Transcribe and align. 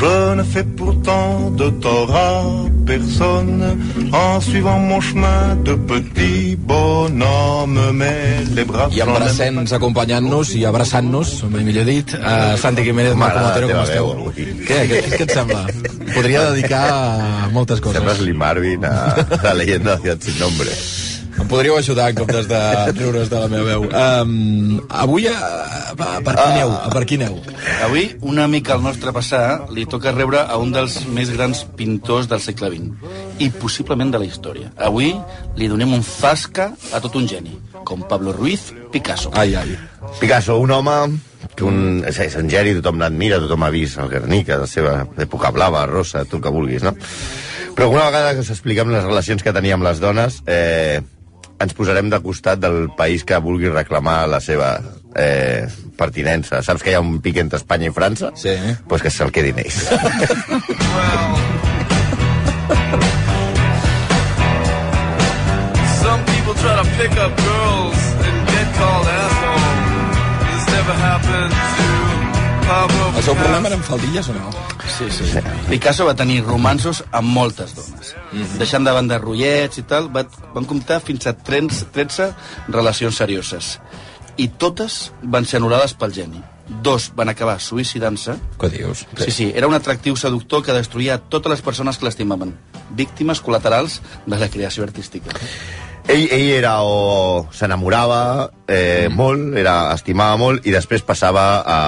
Je 0.00 0.34
ne 0.34 0.42
fais 0.42 0.64
pourtant 0.64 1.50
de 1.50 1.70
tort 1.70 2.14
à 2.14 2.42
personne 2.86 3.62
en 4.12 4.40
suivant 4.40 4.78
mon 4.78 5.00
chemin 5.00 5.56
de 5.64 5.74
petit 5.74 6.56
bonhomme, 6.56 7.80
mais 7.94 8.44
les 8.54 8.64
bras 8.64 8.88
I 8.92 9.00
abracent-nos, 9.02 9.72
acompanyant-nos 9.74 10.54
i 10.54 10.64
abraçant-nos, 10.64 11.44
millor 11.50 11.84
dit, 11.84 12.14
a 12.24 12.56
Santi 12.56 12.84
Jiménez, 12.84 13.14
Marco 13.14 13.38
Mare 13.38 13.48
Matero, 13.48 13.66
de 13.66 13.72
com 13.72 13.82
la 13.82 13.88
esteu? 13.88 14.06
Què, 14.68 14.78
què, 14.88 15.02
què 15.16 15.26
et 15.26 15.34
sembla? 15.36 15.66
Podria 16.14 16.46
dedicar 16.52 16.86
a 16.92 17.50
moltes 17.52 17.82
coses. 17.84 18.00
Sembles 18.00 18.24
Lee 18.24 18.32
Marvin 18.36 18.88
a, 18.88 18.94
a 19.42 19.54
Leyenda 19.54 19.98
de 20.04 20.16
Sin 20.20 20.40
Nombre. 20.40 20.72
Em 21.38 21.46
podríeu 21.46 21.76
ajudar 21.78 22.10
en 22.10 22.16
comptes 22.18 22.48
de 22.50 22.58
riure's 22.92 23.30
de 23.30 23.38
la 23.38 23.48
meva 23.48 23.64
veu. 23.64 23.84
Um, 23.88 24.80
avui, 24.90 25.28
a, 25.30 25.36
a, 25.94 26.18
per 26.24 26.34
qui 26.34 26.44
aneu? 26.44 26.72
A 26.74 26.90
per 26.92 27.04
qui 27.06 27.18
aneu? 27.20 27.38
Avui, 27.86 28.04
una 28.26 28.48
mica 28.50 28.74
al 28.74 28.82
nostre 28.82 29.12
passar, 29.14 29.68
li 29.74 29.86
toca 29.86 30.12
rebre 30.12 30.42
a 30.42 30.58
un 30.58 30.74
dels 30.74 30.98
més 31.14 31.30
grans 31.34 31.62
pintors 31.78 32.28
del 32.30 32.42
segle 32.44 32.72
XX 32.74 33.42
i 33.44 33.50
possiblement 33.54 34.10
de 34.12 34.20
la 34.22 34.28
història. 34.28 34.72
Avui 34.76 35.14
li 35.56 35.70
donem 35.70 35.94
un 35.96 36.04
zasca 36.06 36.72
a 36.92 37.00
tot 37.04 37.16
un 37.20 37.28
geni, 37.30 37.54
com 37.86 38.02
Pablo 38.08 38.34
Ruiz 38.36 38.72
Picasso. 38.92 39.30
Ai, 39.38 39.54
ai. 39.54 39.78
Picasso, 40.18 40.58
un 40.58 40.74
home 40.74 40.98
que 41.54 41.66
un, 41.66 42.02
és, 42.06 42.18
és 42.26 42.38
un 42.38 42.50
geni, 42.50 42.74
tothom 42.78 42.98
l'admira, 43.02 43.40
tothom 43.42 43.66
ha 43.66 43.70
vist 43.74 43.98
el 44.02 44.10
Guernica, 44.10 44.58
la 44.60 44.66
seva 44.70 45.04
època 45.18 45.52
blava, 45.54 45.86
rosa, 45.90 46.24
el 46.26 46.42
que 46.42 46.52
vulguis, 46.54 46.84
no? 46.86 46.94
Però 47.74 47.86
alguna 47.86 48.08
vegada 48.08 48.34
que 48.34 48.42
us 48.42 48.50
expliquem 48.50 48.90
les 48.90 49.06
relacions 49.06 49.44
que 49.46 49.54
tenia 49.54 49.76
amb 49.78 49.86
les 49.86 50.00
dones, 50.02 50.40
eh, 50.50 50.98
ens 51.58 51.74
posarem 51.74 52.10
de 52.10 52.20
costat 52.22 52.60
del 52.62 52.88
país 52.96 53.24
que 53.26 53.38
vulgui 53.42 53.68
reclamar 53.72 54.28
la 54.30 54.40
seva 54.40 54.78
eh, 55.18 55.66
pertinença. 55.98 56.62
Saps 56.62 56.82
que 56.82 56.90
hi 56.92 56.96
ha 56.98 57.02
un 57.02 57.20
pic 57.24 57.36
entre 57.42 57.58
Espanya 57.58 57.88
i 57.90 57.94
França? 57.94 58.30
Sí. 58.38 58.54
Pues 58.88 59.02
que 59.02 59.10
se'l 59.10 59.32
quedin 59.34 59.58
ells. 59.64 59.78
Some 65.98 66.22
people 66.30 66.54
try 66.62 66.74
to 66.78 66.86
pick 66.96 67.14
up 67.18 67.32
girls 67.42 68.00
and 68.22 68.36
get 68.54 68.68
called 68.78 69.06
asshole. 69.18 69.66
This 70.46 70.64
never 70.76 70.94
happened 70.94 71.52
to 71.52 71.86
Pablo 72.68 73.04
El 73.16 73.22
seu 73.24 73.34
problema 73.34 73.68
eren 73.68 73.82
faldilles 73.82 74.28
o 74.28 74.34
no? 74.36 74.77
Sí, 74.98 75.06
sí. 75.14 75.40
Picasso 75.68 76.02
va 76.08 76.16
tenir 76.18 76.40
romansos 76.42 77.04
amb 77.14 77.30
moltes 77.30 77.76
dones. 77.76 78.14
Deixant 78.58 78.82
de 78.86 78.94
banda 78.96 79.20
rotllets 79.22 79.78
i 79.78 79.84
tal, 79.86 80.08
va, 80.10 80.24
van 80.56 80.66
comptar 80.66 80.98
fins 81.04 81.28
a 81.30 81.36
13, 81.38 81.92
13 81.94 82.32
relacions 82.74 83.20
serioses. 83.22 83.76
I 84.38 84.48
totes 84.58 85.12
van 85.22 85.46
ser 85.46 85.60
anul·lades 85.60 85.94
pel 85.98 86.14
geni. 86.16 86.42
Dos 86.82 87.08
van 87.16 87.30
acabar 87.30 87.60
suïcidant-se. 87.62 88.34
Què 88.58 88.72
dius? 88.74 89.04
Sí, 89.22 89.30
sí, 89.30 89.46
era 89.54 89.70
un 89.70 89.78
atractiu 89.78 90.18
seductor 90.18 90.66
que 90.66 90.74
destruïa 90.74 91.20
totes 91.30 91.54
les 91.54 91.62
persones 91.64 91.98
que 91.98 92.08
l'estimaven. 92.08 92.56
Víctimes 92.98 93.40
col·laterals 93.44 94.00
de 94.26 94.38
la 94.42 94.50
creació 94.50 94.82
artística. 94.82 95.30
Ell, 96.08 96.26
ell 96.32 96.48
era 96.56 96.74
o 96.82 97.46
s'enamorava 97.54 98.20
eh, 98.66 99.08
molt, 99.12 99.54
era, 99.60 99.92
estimava 99.94 100.38
molt 100.40 100.66
i 100.66 100.74
després 100.74 101.04
passava 101.06 101.44
a, 101.60 101.80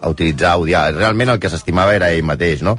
a 0.00 0.12
utilitzar, 0.12 0.54
a 0.54 0.62
odiar. 0.62 0.86
Realment 0.96 1.34
el 1.34 1.42
que 1.42 1.52
s'estimava 1.52 1.94
era 1.96 2.10
ell 2.14 2.26
mateix, 2.26 2.64
no? 2.66 2.78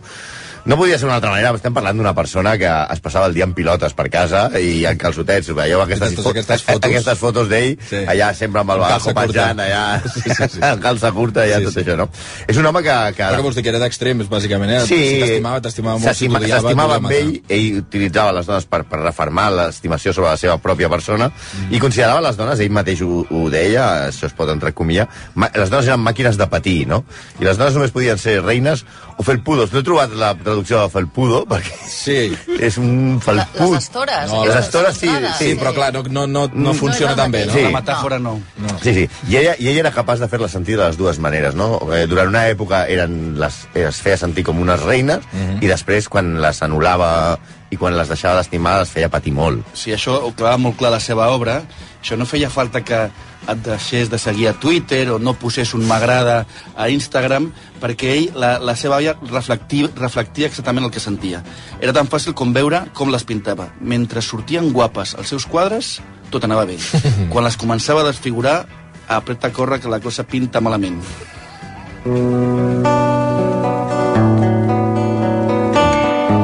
No 0.67 0.75
podia 0.75 0.97
ser 1.00 1.05
d'una 1.07 1.16
altra 1.22 1.29
manera, 1.31 1.53
estem 1.55 1.72
parlant 1.72 1.95
d'una 1.95 2.11
persona 2.13 2.57
que 2.59 2.67
es 2.67 3.00
passava 3.00 3.29
el 3.29 3.33
dia 3.38 3.45
en 3.47 3.53
pilotes 3.55 3.94
per 3.95 4.09
casa 4.11 4.50
i 4.59 4.81
en 4.89 4.97
calçotets, 5.00 5.47
veieu 5.55 5.79
aquestes, 5.79 6.09
Aquestes- 6.11 6.28
aquestes 6.33 6.63
fotos. 6.67 6.89
aquestes 6.89 7.17
fotos 7.22 7.47
d'ell, 7.47 7.78
Sí. 7.88 8.01
allà 8.03 8.33
sempre 8.35 8.59
amb 8.61 8.72
el 8.75 8.79
bagajo 8.83 9.13
curta. 9.13 9.22
penjant, 9.22 9.59
allà, 9.63 10.01
Sí, 10.13 10.22
sí, 10.28 10.47
sí. 10.51 10.59
calça 10.83 11.11
curta, 11.16 11.44
allà, 11.45 11.59
Sí, 11.59 11.63
tot 11.69 11.73
sí. 11.73 11.79
això, 11.85 11.95
no? 11.97 12.09
És 12.47 12.57
un 12.57 12.66
home 12.66 12.83
que... 12.83 12.97
que 13.16 13.23
Però 13.23 13.38
què 13.39 13.45
vols 13.47 13.55
dir, 13.55 13.63
que 13.63 13.69
era 13.69 13.79
d'extrems, 13.79 14.28
bàsicament, 14.29 14.73
eh? 14.75 14.81
Sí, 14.81 14.97
Si 14.97 15.22
t'estimava, 15.22 15.61
t'estimava 15.61 16.00
molt, 16.03 16.16
si 16.17 16.28
amb 16.28 17.11
ell, 17.11 17.31
ell 17.47 17.79
utilitzava 17.79 18.34
les 18.35 18.45
dones 18.51 18.66
per, 18.66 18.84
per 18.91 18.99
reformar 19.05 19.47
l'estimació 19.55 20.11
sobre 20.11 20.31
la 20.31 20.38
seva 20.38 20.57
pròpia 20.59 20.89
persona 20.91 21.29
mm. 21.31 21.72
i 21.72 21.79
considerava 21.79 22.19
les 22.28 22.35
dones, 22.35 22.59
ell 22.59 22.72
mateix 22.75 23.01
ho, 23.07 23.23
ho 23.31 23.47
deia, 23.49 23.88
això 24.11 24.28
es 24.28 24.35
pot 24.35 24.49
entrecomillar, 24.51 25.07
les 25.55 25.69
dones 25.72 25.88
eren 25.88 26.03
màquines 26.03 26.35
de 26.38 26.47
patir, 26.51 26.85
no? 26.91 27.05
I 27.39 27.45
les 27.47 27.55
dones 27.57 27.73
només 27.79 27.91
podien 27.95 28.17
ser 28.19 28.41
reines 28.44 28.84
o 29.17 29.23
felpudos. 29.23 29.72
No 29.72 29.79
he 29.79 29.84
trobat 29.88 30.11
la 30.13 30.35
traducció 30.57 30.81
de 30.81 30.90
felpudo, 30.90 31.45
perquè 31.50 31.73
Sí. 31.88 32.35
és 32.59 32.78
un 32.78 33.19
felpud. 33.22 33.73
Les 33.73 33.84
estores. 33.84 34.31
No, 34.31 34.45
les 34.45 34.56
estores 34.56 34.97
sí, 34.97 35.07
entrades. 35.07 35.38
Sí, 35.38 35.53
però 35.56 35.73
clar, 35.73 35.94
no, 35.94 36.03
no, 36.03 36.25
no, 36.28 36.47
no 36.53 36.73
Mm. 36.73 36.75
funciona 36.78 37.12
No 37.12 37.18
tan 37.18 37.31
bé, 37.31 37.45
no? 37.45 37.53
Sí. 37.53 37.62
La 37.62 37.69
metàfora 37.81 38.19
no. 38.19 38.40
Sí, 38.81 38.94
sí. 38.94 39.09
I 39.29 39.38
ella, 39.38 39.56
I 39.59 39.67
ella 39.69 39.79
era 39.79 39.91
capaç 39.91 40.19
de 40.19 40.28
fer-la 40.28 40.47
sentir 40.47 40.78
de 40.78 40.85
les 40.85 40.97
dues 40.97 41.19
maneres, 41.19 41.56
no? 41.56 41.79
Eh, 41.94 42.07
durant 42.07 42.28
una 42.29 42.47
època 42.50 42.88
eren 42.88 43.38
les, 43.40 43.67
es 43.75 44.01
feia 44.01 44.17
sentir 44.17 44.44
com 44.44 44.59
unes 44.59 44.81
reines 44.81 45.19
Mhm. 45.31 45.62
i 45.63 45.67
després, 45.67 46.09
quan 46.09 46.41
les 46.41 46.62
anul·lava 46.62 47.38
i 47.69 47.75
quan 47.78 47.97
les 47.97 48.07
deixava 48.07 48.38
d'estimar, 48.38 48.79
les 48.79 48.90
feia 48.90 49.09
patir 49.09 49.34
molt. 49.34 49.63
Si 49.73 49.91
això 49.91 50.13
ho 50.23 50.31
clavava 50.34 50.57
molt 50.57 50.78
clar 50.78 50.91
la 50.91 51.00
seva 51.00 51.28
obra, 51.29 51.62
això 52.01 52.17
no 52.17 52.25
feia 52.25 52.50
falta 52.50 52.81
que 52.81 53.09
et 53.47 53.62
deixés 53.63 54.09
de 54.12 54.18
seguir 54.19 54.47
a 54.50 54.53
Twitter 54.59 55.06
o 55.13 55.19
no 55.19 55.34
posés 55.40 55.74
un 55.74 55.85
m'agrada 55.88 56.46
a 56.75 56.90
Instagram, 56.90 57.50
perquè 57.81 58.12
ell, 58.16 58.28
la, 58.35 58.58
la 58.59 58.75
seva 58.75 58.97
àvia, 59.00 59.16
reflectia, 59.31 59.90
reflectia 59.96 60.47
exactament 60.50 60.85
el 60.88 60.91
que 60.91 61.00
sentia. 61.03 61.44
Era 61.80 61.94
tan 61.96 62.08
fàcil 62.12 62.35
com 62.38 62.53
veure 62.53 62.85
com 62.94 63.12
les 63.13 63.24
pintava. 63.28 63.69
Mentre 63.80 64.22
sortien 64.22 64.72
guapes 64.74 65.16
els 65.18 65.31
seus 65.34 65.46
quadres, 65.47 65.97
tot 66.31 66.44
anava 66.44 66.66
bé. 66.68 66.78
Quan 67.31 67.47
les 67.47 67.58
començava 67.58 68.03
a 68.03 68.09
desfigurar, 68.12 68.66
apreta 69.08 69.47
a 69.47 69.53
córrer 69.56 69.79
que 69.79 69.90
la 69.91 70.02
cosa 70.03 70.28
pinta 70.28 70.59
malament. 70.59 71.00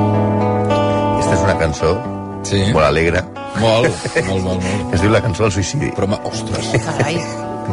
Aquesta 0.04 1.36
és 1.38 1.44
una 1.46 1.56
cançó 1.60 1.92
Sí. 2.44 2.60
molt 2.74 2.86
alegre, 2.86 3.22
Molt, 3.64 3.90
molt, 4.28 4.44
molt, 4.44 4.62
molt. 4.64 4.94
es 4.94 5.02
diu 5.04 5.12
La 5.14 5.22
cançó 5.24 5.46
del 5.48 5.54
suïcidi. 5.56 5.92
Però, 5.98 6.08
ma- 6.12 6.20
ostres, 6.28 6.70
Carai. 6.86 7.18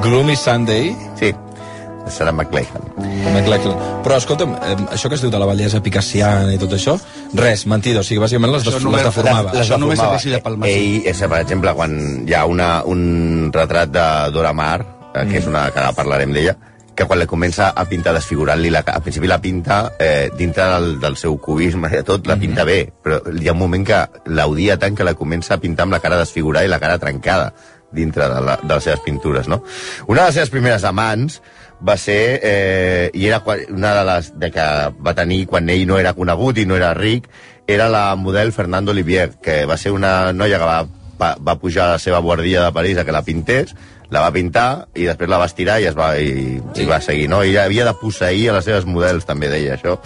Gloomy 0.05 0.37
Sunday, 0.39 0.93
Sí, 1.19 1.33
de 2.05 2.11
Sarah 2.15 2.33
McLachlan. 2.33 2.85
McLachlan. 3.35 3.77
Però, 4.05 4.17
escolta'm, 4.17 4.55
eh, 4.63 4.77
això 4.95 5.09
que 5.11 5.17
es 5.19 5.25
diu 5.25 5.31
de 5.35 5.39
la 5.43 5.47
bellesa 5.51 5.83
picassiana 5.83 6.55
i 6.55 6.59
tot 6.63 6.73
això, 6.79 6.95
res, 7.35 7.67
mentida, 7.67 8.01
o 8.01 8.07
sigui, 8.07 8.21
bàsicament 8.23 8.53
les, 8.55 8.63
Això 8.65 8.79
des, 8.79 8.85
les 8.95 9.05
deformava. 9.11 9.53
les- 9.53 9.67
Això 9.69 9.79
només 9.79 9.99
s'aprecia 9.99 10.41
pel 10.43 10.57
Magí. 10.57 10.73
Ell, 10.73 11.07
és, 11.11 11.19
per 11.29 11.41
exemple, 11.43 11.75
quan 11.75 12.25
hi 12.27 12.35
ha 12.35 12.47
una, 12.47 12.71
un 12.85 13.51
retrat 13.53 13.91
de 13.91 14.07
Dora 14.33 14.53
Maar, 14.53 14.87
eh, 15.15 15.27
que 15.29 15.39
és 15.39 15.47
una 15.47 15.71
que 15.71 15.79
ara 15.83 15.93
parlarem 15.93 16.33
d'ella, 16.33 16.57
que 17.01 17.07
quan 17.09 17.21
li 17.23 17.27
comença 17.29 17.71
a 17.73 17.87
pintar 17.89 18.13
desfigurant-li 18.13 18.69
la 18.73 18.83
al 18.85 19.01
principi 19.01 19.29
la 19.31 19.41
pinta 19.41 19.81
eh, 19.97 20.29
dintre 20.37 20.67
del, 20.69 20.91
del 21.01 21.17
seu 21.17 21.39
cubisme 21.41 21.89
i 21.89 21.97
de 21.97 22.05
tot, 22.05 22.27
la 22.29 22.37
pinta 22.37 22.67
bé, 22.69 22.83
però 23.03 23.23
hi 23.33 23.49
ha 23.49 23.55
un 23.57 23.63
moment 23.63 23.87
que 23.89 24.01
l'odia 24.29 24.77
tant 24.81 24.99
que 24.99 25.07
la 25.07 25.15
comença 25.17 25.55
a 25.57 25.61
pintar 25.63 25.87
amb 25.87 25.97
la 25.97 26.03
cara 26.05 26.19
desfigurada 26.21 26.69
i 26.69 26.73
la 26.73 26.81
cara 26.83 26.99
trencada 27.01 27.55
dintre 27.91 28.29
de, 28.29 28.43
la, 28.45 28.59
de 28.61 28.75
les 28.75 28.85
seves 28.85 29.01
pintures, 29.01 29.49
no? 29.49 29.63
Una 30.07 30.23
de 30.23 30.27
les 30.29 30.37
seves 30.39 30.53
primeres 30.53 30.85
amants 30.85 31.41
va 31.81 31.97
ser, 31.97 32.21
eh, 32.45 33.11
i 33.17 33.25
era 33.27 33.41
una 33.47 33.95
de 33.97 34.05
les 34.11 34.33
de 34.39 34.51
que 34.53 34.67
va 35.01 35.17
tenir 35.17 35.47
quan 35.49 35.71
ell 35.73 35.87
no 35.89 35.99
era 35.99 36.13
conegut 36.15 36.61
i 36.61 36.67
no 36.69 36.77
era 36.77 36.93
ric, 36.95 37.31
era 37.67 37.89
la 37.89 38.15
model 38.17 38.53
Fernando 38.53 38.93
Olivier, 38.93 39.31
que 39.43 39.65
va 39.65 39.79
ser 39.81 39.95
una 39.97 40.35
noia 40.37 40.61
que 40.61 40.69
va, 40.69 40.83
va, 41.17 41.33
va 41.41 41.57
pujar 41.63 41.87
a 41.87 41.97
la 41.97 42.03
seva 42.03 42.21
guardia 42.21 42.67
de 42.67 42.77
París 42.77 43.01
a 43.01 43.07
que 43.09 43.17
la 43.17 43.25
pintés, 43.25 43.73
la 44.11 44.21
va 44.25 44.33
pintar 44.35 44.89
i 44.99 45.05
després 45.07 45.31
la 45.31 45.39
va 45.39 45.47
estirar 45.47 45.79
i 45.81 45.87
es 45.91 45.95
va, 45.97 46.13
i, 46.19 46.59
sí. 46.75 46.83
i 46.83 46.87
va 46.89 47.01
seguir, 47.01 47.29
no? 47.31 47.43
Ella 47.47 47.65
havia 47.69 47.85
de 47.87 47.95
posseir 48.01 48.49
a 48.51 48.57
les 48.59 48.67
seves 48.67 48.87
models, 48.89 49.27
també 49.29 49.49
deia 49.53 49.77
això. 49.77 49.97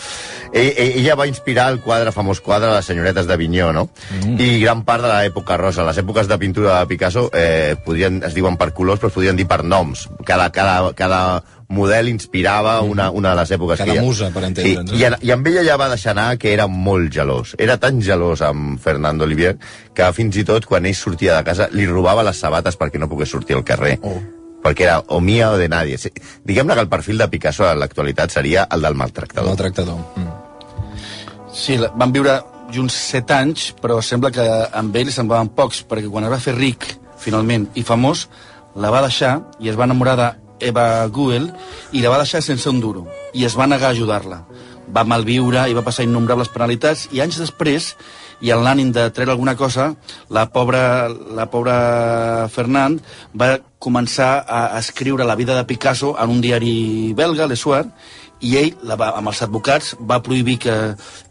Ell, 0.52 0.70
ell- 0.76 0.98
ella 1.00 1.16
va 1.16 1.26
inspirar 1.30 1.70
el 1.72 1.80
quadre, 1.80 2.12
famós 2.12 2.40
quadre, 2.44 2.70
les 2.74 2.84
senyoretes 2.86 3.26
d'Avinyó, 3.26 3.72
no? 3.72 3.88
Mm. 4.20 4.36
I 4.40 4.60
gran 4.60 4.84
part 4.84 5.02
de 5.02 5.10
l'època 5.14 5.56
rosa. 5.60 5.86
Les 5.88 5.98
èpoques 6.04 6.28
de 6.28 6.38
pintura 6.38 6.78
de 6.80 6.90
Picasso 6.92 7.30
eh, 7.32 7.74
podrien, 7.84 8.20
es 8.26 8.36
diuen 8.36 8.56
per 8.60 8.72
colors, 8.76 9.00
però 9.00 9.08
es 9.10 9.16
podrien 9.16 9.36
dir 9.40 9.48
per 9.48 9.62
noms. 9.64 10.08
Cada, 10.24 10.50
cada, 10.52 10.92
cada 10.94 11.20
model 11.74 12.08
inspirava 12.08 12.76
una, 12.86 13.10
una 13.10 13.30
de 13.34 13.40
les 13.42 13.50
èpoques 13.56 13.78
Cada 13.82 13.92
que 13.92 13.98
ha. 13.98 14.02
musa, 14.02 14.30
per 14.34 14.44
entendre'ns, 14.46 14.90
Sí, 14.94 15.00
i, 15.00 15.04
en- 15.08 15.16
I 15.20 15.32
amb 15.34 15.46
ella 15.50 15.64
ja 15.66 15.76
va 15.80 15.88
deixar 15.92 16.12
anar 16.14 16.36
que 16.38 16.52
era 16.54 16.66
molt 16.70 17.12
gelós. 17.12 17.54
Era 17.58 17.76
tan 17.82 18.00
gelós 18.00 18.40
amb 18.46 18.78
Fernando 18.80 19.24
Olivier 19.28 19.56
que 19.94 20.08
fins 20.16 20.36
i 20.40 20.44
tot 20.44 20.64
quan 20.70 20.86
ell 20.86 20.94
sortia 20.94 21.36
de 21.36 21.44
casa 21.44 21.68
li 21.72 21.86
robava 21.90 22.22
les 22.24 22.38
sabates 22.40 22.78
perquè 22.78 22.98
no 23.02 23.08
pogués 23.10 23.28
sortir 23.34 23.56
al 23.58 23.64
carrer. 23.64 23.98
Oh. 24.02 24.16
Perquè 24.64 24.86
era 24.86 25.00
o 25.12 25.20
mia 25.20 25.50
o 25.52 25.58
de 25.60 25.68
nadie. 25.68 25.98
Sí, 25.98 26.08
Diguem-ne 26.44 26.72
que 26.74 26.80
el 26.80 26.88
perfil 26.88 27.18
de 27.18 27.28
Picasso 27.28 27.66
en 27.68 27.78
l'actualitat 27.82 28.30
seria 28.32 28.66
el 28.72 28.80
del 28.80 28.92
El 28.94 28.96
maltractador. 28.96 29.48
maltractador. 29.50 29.98
Mm. 30.16 30.30
Sí, 31.52 31.76
van 31.94 32.12
viure 32.14 32.38
junts 32.74 32.94
7 33.12 33.34
anys, 33.36 33.68
però 33.80 34.00
sembla 34.02 34.30
que 34.34 34.44
amb 34.72 34.96
ell 34.96 35.10
van 35.28 35.48
pocs, 35.54 35.84
perquè 35.86 36.08
quan 36.10 36.24
es 36.24 36.30
va 36.32 36.40
fer 36.40 36.54
ric, 36.56 36.86
finalment, 37.20 37.68
i 37.74 37.82
famós, 37.84 38.28
la 38.74 38.90
va 38.90 39.02
deixar 39.04 39.42
i 39.60 39.68
es 39.68 39.76
va 39.78 39.84
enamorar 39.84 40.16
d'Eva 40.64 41.06
Guel 41.12 41.50
i 41.92 42.02
la 42.02 42.12
va 42.12 42.22
deixar 42.22 42.42
sense 42.42 42.70
un 42.70 42.80
duro, 42.80 43.04
i 43.36 43.44
es 43.44 43.56
va 43.58 43.68
negar 43.68 43.90
a 43.90 43.96
ajudar-la. 43.96 44.44
Va 44.94 45.04
malviure 45.08 45.64
i 45.68 45.76
va 45.76 45.84
passar 45.84 46.04
innombrables 46.04 46.52
penalitats, 46.52 47.08
i 47.12 47.20
anys 47.24 47.40
després, 47.40 47.94
i 48.44 48.50
en 48.52 48.64
l'ànim 48.64 48.90
de 48.92 49.06
treure 49.14 49.32
alguna 49.32 49.54
cosa, 49.56 49.92
la 50.28 50.46
pobra, 50.52 51.08
la 51.08 51.46
pobra 51.52 51.76
Fernand 52.52 53.00
va 53.40 53.56
començar 53.78 54.44
a 54.48 54.78
escriure 54.80 55.24
la 55.28 55.36
vida 55.36 55.56
de 55.56 55.64
Picasso 55.68 56.14
en 56.20 56.32
un 56.32 56.40
diari 56.44 57.12
belga, 57.16 57.46
Le 57.46 57.56
Soir, 57.56 57.84
i 58.40 58.56
ell, 58.60 58.74
la 58.84 58.96
va, 59.00 59.12
amb 59.16 59.30
els 59.30 59.40
advocats, 59.44 59.94
va 60.00 60.18
prohibir 60.22 60.58
que, 60.60 60.74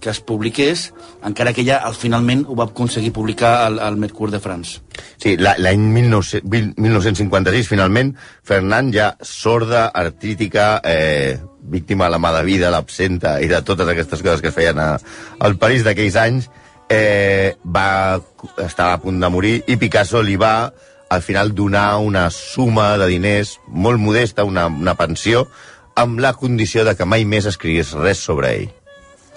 que 0.02 0.10
es 0.10 0.20
publiqués, 0.24 0.88
encara 1.26 1.54
que 1.54 1.62
ella 1.62 1.78
al 1.86 1.94
finalment 1.94 2.46
ho 2.48 2.56
va 2.56 2.66
aconseguir 2.70 3.12
publicar 3.14 3.66
al, 3.66 3.80
al 3.80 3.98
Mercure 3.98 4.32
de 4.32 4.40
France. 4.40 4.80
Sí, 5.22 5.36
la- 5.38 5.56
l'any 5.60 5.84
1900 5.94 6.74
1956, 6.78 7.68
finalment, 7.70 8.16
Fernand 8.44 8.94
ja 8.96 9.12
sorda, 9.22 9.88
artrítica, 9.94 10.82
eh, 10.84 11.38
víctima 11.62 12.06
de 12.06 12.12
la 12.16 12.20
mà 12.20 12.32
de 12.38 12.44
vida, 12.48 12.72
l'absenta 12.74 13.38
i 13.42 13.48
de 13.48 13.62
totes 13.62 13.88
aquestes 13.88 14.22
coses 14.24 14.42
que 14.42 14.50
es 14.50 14.56
feien 14.56 14.80
a, 14.80 14.98
al 15.40 15.56
París 15.62 15.84
d'aquells 15.86 16.16
anys, 16.20 16.50
eh, 16.90 17.56
va 17.64 18.20
estar 18.66 18.92
a 18.94 18.98
punt 19.02 19.22
de 19.22 19.30
morir 19.32 19.54
i 19.68 19.78
Picasso 19.80 20.22
li 20.22 20.36
va 20.36 20.74
al 21.14 21.22
final 21.22 21.54
donar 21.54 21.98
una 22.02 22.30
suma 22.34 22.98
de 22.98 23.06
diners 23.08 23.60
molt 23.68 24.00
modesta, 24.02 24.44
una, 24.50 24.66
una 24.68 24.96
pensió, 24.98 25.46
amb 25.96 26.20
la 26.20 26.34
condició 26.34 26.84
de 26.88 26.96
que 26.98 27.06
mai 27.06 27.26
més 27.26 27.46
escrigués 27.50 27.94
res 27.98 28.24
sobre 28.26 28.54
ell. 28.58 28.72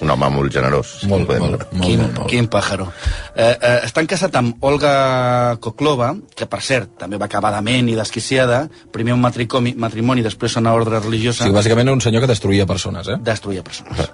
Un 0.04 0.10
home 0.12 0.28
molt 0.28 0.52
generós. 0.52 0.86
si 1.00 1.06
Molt, 1.08 1.26
podem 1.26 1.40
molt, 1.42 1.52
dir. 1.52 1.66
molt, 1.72 1.86
quin, 1.86 2.00
molt, 2.00 2.18
molt. 2.18 2.28
quin 2.28 2.48
pàjaro. 2.52 2.86
Eh, 3.34 3.56
eh, 3.60 3.80
estan 3.86 4.06
casat 4.06 4.34
amb 4.36 4.62
Olga 4.64 5.56
Koklova, 5.60 6.14
que 6.36 6.46
per 6.46 6.60
cert 6.60 6.98
també 6.98 7.16
va 7.16 7.24
acabar 7.24 7.54
dement 7.54 7.88
i 7.88 7.94
desquiciada, 7.96 8.68
primer 8.92 9.14
un 9.14 9.20
matricomि, 9.22 9.74
matrimoni, 9.76 10.22
després 10.22 10.56
una 10.60 10.74
ordre 10.74 11.00
religiosa, 11.00 11.44
Sí, 11.44 11.50
bàsicament 11.50 11.88
un 11.90 12.00
senyor 12.04 12.20
que 12.22 12.28
destruïa 12.28 12.66
persones, 12.66 13.08
eh? 13.08 13.16
destruïa 13.20 13.62
persones. 13.64 14.10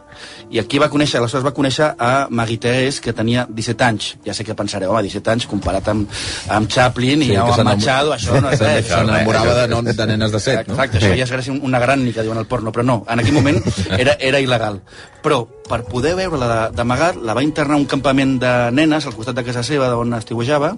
I 0.51 0.61
aquí 0.61 0.79
va 0.79 0.89
conèixer, 0.89 1.19
aleshores 1.19 1.45
va 1.45 1.53
conèixer 1.55 1.95
a 1.99 2.29
Thérèse, 2.63 3.01
que 3.01 3.13
tenia 3.13 3.47
17 3.51 3.83
anys. 3.85 4.17
Ja 4.25 4.35
sé 4.35 4.45
que 4.45 4.55
pensareu, 4.55 4.91
home, 4.93 5.03
17 5.03 5.31
anys 5.31 5.47
comparat 5.47 5.89
amb, 5.89 6.09
amb 6.49 6.69
Chaplin 6.71 7.23
Sí, 7.23 7.33
i 7.33 7.37
amb 7.37 7.65
Machado, 7.65 8.13
això 8.13 8.41
no 8.41 8.51
és 8.53 8.61
res. 8.67 8.87
S'enamorava 8.87 9.55
de, 9.63 9.69
non- 9.69 9.85
de 9.85 10.07
nenes 10.07 10.31
de 10.31 10.39
set, 10.39 10.69
no? 10.69 10.75
Exacte, 10.75 10.99
això 10.99 11.17
ja 11.17 11.39
és 11.41 11.49
una 11.49 11.81
gran 11.81 12.05
ni 12.05 12.13
que 12.13 12.23
diuen 12.23 12.39
el 12.39 12.47
porno, 12.47 12.71
però 12.71 12.85
no, 12.85 13.05
en 13.09 13.19
aquell 13.19 13.35
moment 13.35 13.59
era, 13.99 14.15
era 14.21 14.39
il·legal. 14.39 14.79
Però 15.23 15.47
per 15.69 15.85
poder 15.87 16.15
veure-la 16.19 16.49
de- 16.69 16.77
d'amagat, 16.77 17.17
la 17.23 17.35
va 17.35 17.43
internar 17.43 17.75
a 17.77 17.81
un 17.81 17.87
campament 17.87 18.39
de 18.43 18.71
nenes 18.73 19.07
al 19.07 19.15
costat 19.15 19.37
de 19.39 19.45
casa 19.45 19.63
seva, 19.63 19.93
on 19.97 20.15
estiuejava, 20.15 20.77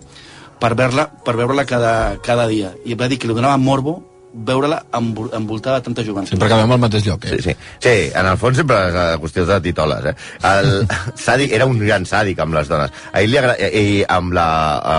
per 0.60 0.74
veure-la 0.76 1.08
per 1.24 1.34
veure 1.36 1.64
cada, 1.66 2.18
cada 2.22 2.46
dia. 2.46 2.74
I 2.84 2.94
va 2.94 3.08
dir 3.08 3.18
que 3.18 3.26
li 3.28 3.34
donava 3.34 3.56
morbo 3.56 4.02
veure-la 4.34 4.84
envol- 4.92 5.30
envoltada 5.32 5.78
de 5.78 5.84
tanta 5.84 6.02
joventut. 6.02 6.30
Sempre 6.34 6.46
acabem 6.48 6.72
al 6.72 6.78
mateix 6.82 7.04
lloc, 7.06 7.24
eh? 7.24 7.36
Sí, 7.36 7.42
sí. 7.42 7.56
Sí, 7.78 8.10
en 8.14 8.26
el 8.26 8.36
fons 8.36 8.56
sempre 8.58 8.90
la 8.92 9.16
qüestió 9.22 9.44
de 9.46 9.60
titoles, 9.62 10.04
eh? 10.10 10.14
El 10.42 10.88
sàdic 11.26 11.52
era 11.54 11.66
un 11.70 11.78
gran 11.78 12.04
sàdic 12.04 12.40
amb 12.42 12.54
les 12.54 12.66
dones. 12.68 12.90
A 13.12 13.22
ell 13.22 13.30
li 13.30 13.38
agra... 13.38 13.54
ell, 13.58 14.04
amb 14.08 14.32
la 14.34 14.46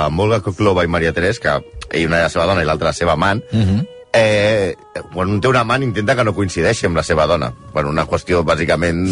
amb 0.06 0.20
Olga 0.24 0.40
Koklova 0.42 0.86
i 0.86 0.88
Maria 0.88 1.12
Teresa, 1.14 1.42
que 1.42 2.00
ell 2.00 2.08
una 2.08 2.18
era 2.22 2.30
la 2.30 2.30
seva 2.30 2.46
dona 2.48 2.64
i 2.64 2.66
l'altra 2.66 2.88
la 2.94 2.94
seva 2.94 3.12
amant, 3.20 3.44
Mhm. 3.52 3.84
Eh, 4.16 4.76
quan 5.14 5.30
un 5.30 5.42
té 5.44 5.50
un 5.52 5.58
amant 5.60 5.84
intenta 5.84 6.16
que 6.16 6.24
no 6.24 6.34
coincideixi 6.36 6.88
amb 6.88 6.98
la 6.98 7.04
seva 7.04 7.26
dona. 7.28 7.52
Bueno, 7.74 7.90
una 7.92 8.06
qüestió, 8.08 8.44
bàsicament, 8.48 9.04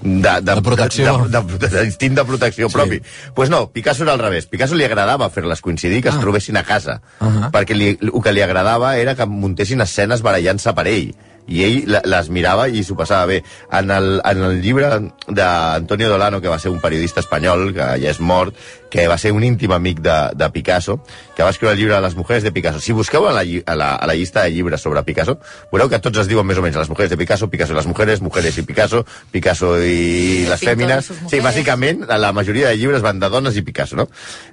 de, 0.00 0.20
de, 0.40 0.54
De 0.54 0.62
protecció. 0.62 1.16
De, 1.26 1.40
de, 1.40 1.58
de, 1.58 1.68
de, 1.68 1.82
d'instint 1.82 2.14
de 2.16 2.24
protecció 2.24 2.68
Sí. 2.68 2.74
propi. 2.76 3.00
Pues 3.34 3.50
no, 3.50 3.66
Picasso 3.72 4.04
era 4.04 4.12
al 4.12 4.22
revés. 4.22 4.46
Picasso 4.46 4.74
li 4.78 4.84
agradava 4.84 5.28
fer-les 5.30 5.60
coincidir, 5.60 6.02
que 6.02 6.08
es 6.10 6.20
trobessin 6.20 6.56
a 6.56 6.64
casa. 6.64 7.00
Ah. 7.20 7.50
Perquè 7.52 7.74
li, 7.76 7.96
el 8.00 8.22
que 8.22 8.32
li 8.32 8.42
agradava 8.42 8.96
era 8.96 9.14
que 9.18 9.26
muntessin 9.26 9.80
escenes 9.82 10.22
barallant-se 10.22 10.72
per 10.78 10.86
ell 10.88 11.12
i 11.48 11.64
ell 11.64 11.82
le- 11.90 12.02
les 12.04 12.28
mirava 12.30 12.68
i 12.68 12.84
s'ho 12.84 12.94
passava 12.96 13.26
bé. 13.26 13.42
En 13.72 13.90
el, 13.90 14.20
en 14.24 14.42
el 14.44 14.60
llibre 14.62 14.88
d'Antonio 15.28 16.08
Dolano, 16.08 16.40
que 16.40 16.48
va 16.48 16.58
ser 16.58 16.70
un 16.70 16.80
periodista 16.80 17.20
espanyol, 17.20 17.72
que 17.74 17.80
ja 18.02 18.10
és 18.12 18.20
mort, 18.20 18.54
que 18.92 19.06
va 19.08 19.16
ser 19.16 19.32
un 19.32 19.42
íntim 19.44 19.72
amic 19.72 20.00
de, 20.04 20.14
de 20.36 20.48
Picasso, 20.52 20.98
que 21.34 21.42
va 21.42 21.48
escriure 21.50 21.72
el 21.72 21.78
llibre 21.80 21.98
Les 22.02 22.14
mujeres 22.14 22.42
de 22.42 22.52
Picasso. 22.52 22.78
Si 22.80 22.92
busqueu 22.92 23.24
a 23.26 23.32
la, 23.32 23.40
a, 23.40 23.74
la, 23.74 23.94
a 23.96 24.06
la 24.06 24.14
llista 24.14 24.42
de 24.42 24.50
llibres 24.52 24.82
sobre 24.84 25.02
Picasso, 25.02 25.38
veureu 25.72 25.88
que 25.88 25.98
tots 26.04 26.18
es 26.20 26.28
diuen 26.28 26.44
més 26.46 26.58
o 26.60 26.62
menys 26.64 26.76
Les 26.76 26.90
mujeres 26.92 27.08
de 27.10 27.16
Picasso, 27.16 27.48
Picasso 27.48 27.72
i 27.72 27.76
les 27.78 27.86
mujeres, 27.88 28.20
Mujeres 28.20 28.58
i 28.58 28.62
Picasso, 28.68 29.00
Picasso 29.32 29.72
i 29.82 30.44
les 30.50 30.62
i 30.62 30.66
fèmines... 30.68 31.08
Sí, 31.32 31.40
bàsicament, 31.40 32.04
la 32.06 32.32
majoria 32.36 32.68
de 32.68 32.76
llibres 32.76 33.00
van 33.02 33.18
de 33.22 33.30
dones 33.32 33.56
i 33.56 33.62
Picasso, 33.64 33.96
¿no? 33.96 34.08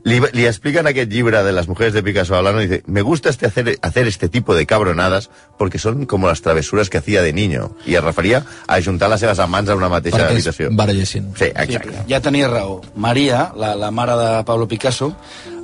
Li, 0.08 0.22
li 0.32 0.48
expliquen 0.48 0.88
aquest 0.88 1.12
llibre 1.12 1.44
de 1.44 1.52
las 1.52 1.68
mujeres 1.68 1.94
de 1.94 2.02
Picasso 2.04 2.36
hablando 2.36 2.62
y 2.64 2.68
dice, 2.68 2.84
me 2.88 3.02
gusta 3.02 3.30
este 3.30 3.46
hacer, 3.48 3.78
hacer 3.82 4.08
este 4.08 4.30
tipo 4.30 4.56
de 4.56 4.66
cabronadas 4.66 5.30
porque 5.58 5.80
son 5.80 6.06
como 6.06 6.28
las 6.30 6.42
travesuras 6.42 6.79
que 6.88 7.00
hacía 7.00 7.22
de 7.22 7.34
niño. 7.34 7.76
I 7.86 7.96
es 7.96 8.04
referia 8.04 8.46
a 8.68 8.80
juntar 8.82 9.10
les 9.10 9.20
seves 9.20 9.40
amants 9.40 9.70
en 9.72 9.78
una 9.78 9.90
mateixa 9.90 10.20
Perquè 10.22 10.32
habitació. 10.38 10.70
barallessin. 10.72 11.34
Sí, 11.36 11.46
Sí, 11.46 11.52
exacte. 11.56 12.04
ja 12.08 12.22
tenia 12.22 12.48
raó. 12.48 12.80
Maria, 12.96 13.52
la, 13.58 13.74
la 13.76 13.90
mare 13.92 14.14
de 14.16 14.44
Pablo 14.46 14.68
Picasso, 14.68 15.16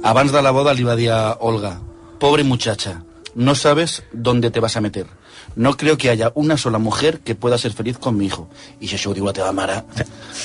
abans 0.04 0.32
de 0.34 0.42
la 0.42 0.52
boda 0.52 0.74
li 0.74 0.84
va 0.84 0.96
dir 0.98 1.12
a 1.12 1.38
Olga, 1.40 1.78
pobre 2.20 2.44
muchacha, 2.44 3.04
no 3.36 3.54
sabes 3.56 4.04
dónde 4.12 4.50
te 4.50 4.60
vas 4.60 4.76
a 4.76 4.82
meter. 4.82 5.06
No 5.56 5.78
creo 5.78 5.96
que 5.98 6.10
haya 6.10 6.32
una 6.36 6.58
sola 6.58 6.80
mujer 6.80 7.20
que 7.20 7.36
pueda 7.36 7.58
ser 7.58 7.72
feliz 7.72 7.98
con 7.98 8.18
mi 8.18 8.26
hijo. 8.26 8.50
I 8.82 8.88
si 8.90 8.96
això 8.98 9.12
ho 9.12 9.14
diu 9.14 9.24
la 9.26 9.32
teva 9.32 9.52
mare... 9.54 9.84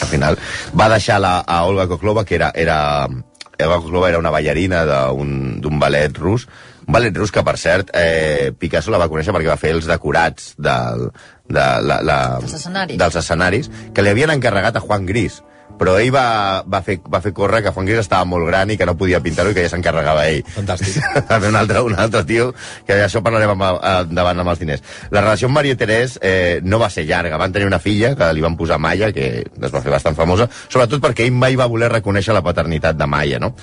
Al 0.02 0.06
final 0.08 0.36
va 0.78 0.88
deixar 0.88 1.18
la, 1.20 1.40
a 1.40 1.64
Olga 1.64 1.88
Koklova, 1.88 2.24
que 2.24 2.34
era, 2.36 2.52
era 2.54 3.08
Olga 3.08 3.76
Koklova 3.80 4.08
era 4.08 4.18
una 4.18 4.30
ballarina 4.30 4.84
d'un 4.86 5.60
d'un 5.60 5.78
ballet 5.80 6.16
rus, 6.16 6.46
ballet 6.92 7.16
rus 7.16 7.32
que, 7.34 7.42
per 7.46 7.56
cert, 7.60 7.90
eh, 7.94 8.52
Picasso 8.58 8.90
la 8.90 8.98
va 9.02 9.08
conèixer 9.10 9.34
perquè 9.34 9.50
va 9.50 9.58
fer 9.60 9.74
els 9.76 9.86
decorats 9.90 10.54
del, 10.58 11.08
de, 11.48 11.66
la, 11.86 12.00
la, 12.02 12.18
Dels 12.40 12.56
escenaris. 12.60 12.98
dels 13.00 13.20
escenaris 13.22 13.70
que 13.94 14.02
li 14.04 14.12
havien 14.12 14.32
encarregat 14.34 14.76
a 14.76 14.84
Juan 14.84 15.06
Gris 15.06 15.40
però 15.80 15.96
ell 15.96 16.10
va, 16.12 16.60
va, 16.68 16.82
fer, 16.84 16.98
va 17.08 17.22
fer 17.24 17.32
córrer 17.32 17.62
que 17.64 17.72
Juan 17.72 17.86
Gris 17.88 18.02
estava 18.02 18.26
molt 18.28 18.44
gran 18.50 18.68
i 18.68 18.76
que 18.76 18.84
no 18.84 18.98
podia 19.00 19.22
pintar-ho 19.24 19.54
i 19.54 19.56
que 19.56 19.64
ja 19.64 19.70
s'encarregava 19.72 20.26
ell. 20.28 20.42
Fantàstic. 20.52 20.98
També 21.30 21.48
un 21.48 21.56
altre, 21.56 21.80
un 21.86 21.96
altre 21.96 22.20
tio, 22.28 22.50
que 22.84 22.98
d'això 23.00 23.22
parlarem 23.24 23.54
amb, 23.54 23.64
eh, 23.78 23.94
davant 24.12 24.42
amb 24.44 24.52
els 24.52 24.60
diners. 24.60 24.84
La 25.08 25.22
relació 25.24 25.48
amb 25.48 25.56
Maria 25.56 25.78
Terès 25.80 26.18
eh, 26.20 26.60
no 26.60 26.82
va 26.82 26.90
ser 26.92 27.06
llarga. 27.08 27.38
Van 27.40 27.54
tenir 27.54 27.70
una 27.70 27.80
filla 27.80 28.12
que 28.18 28.28
li 28.36 28.44
van 28.44 28.58
posar 28.60 28.76
Maya, 28.76 29.08
que 29.16 29.30
es 29.40 29.72
va 29.72 29.80
fer 29.80 29.94
bastant 29.94 30.18
famosa, 30.18 30.50
sobretot 30.68 31.00
perquè 31.06 31.24
ell 31.24 31.40
mai 31.40 31.56
va 31.56 31.70
voler 31.70 31.88
reconèixer 31.94 32.36
la 32.36 32.44
paternitat 32.44 33.00
de 33.00 33.08
Maya, 33.08 33.40
no? 33.40 33.54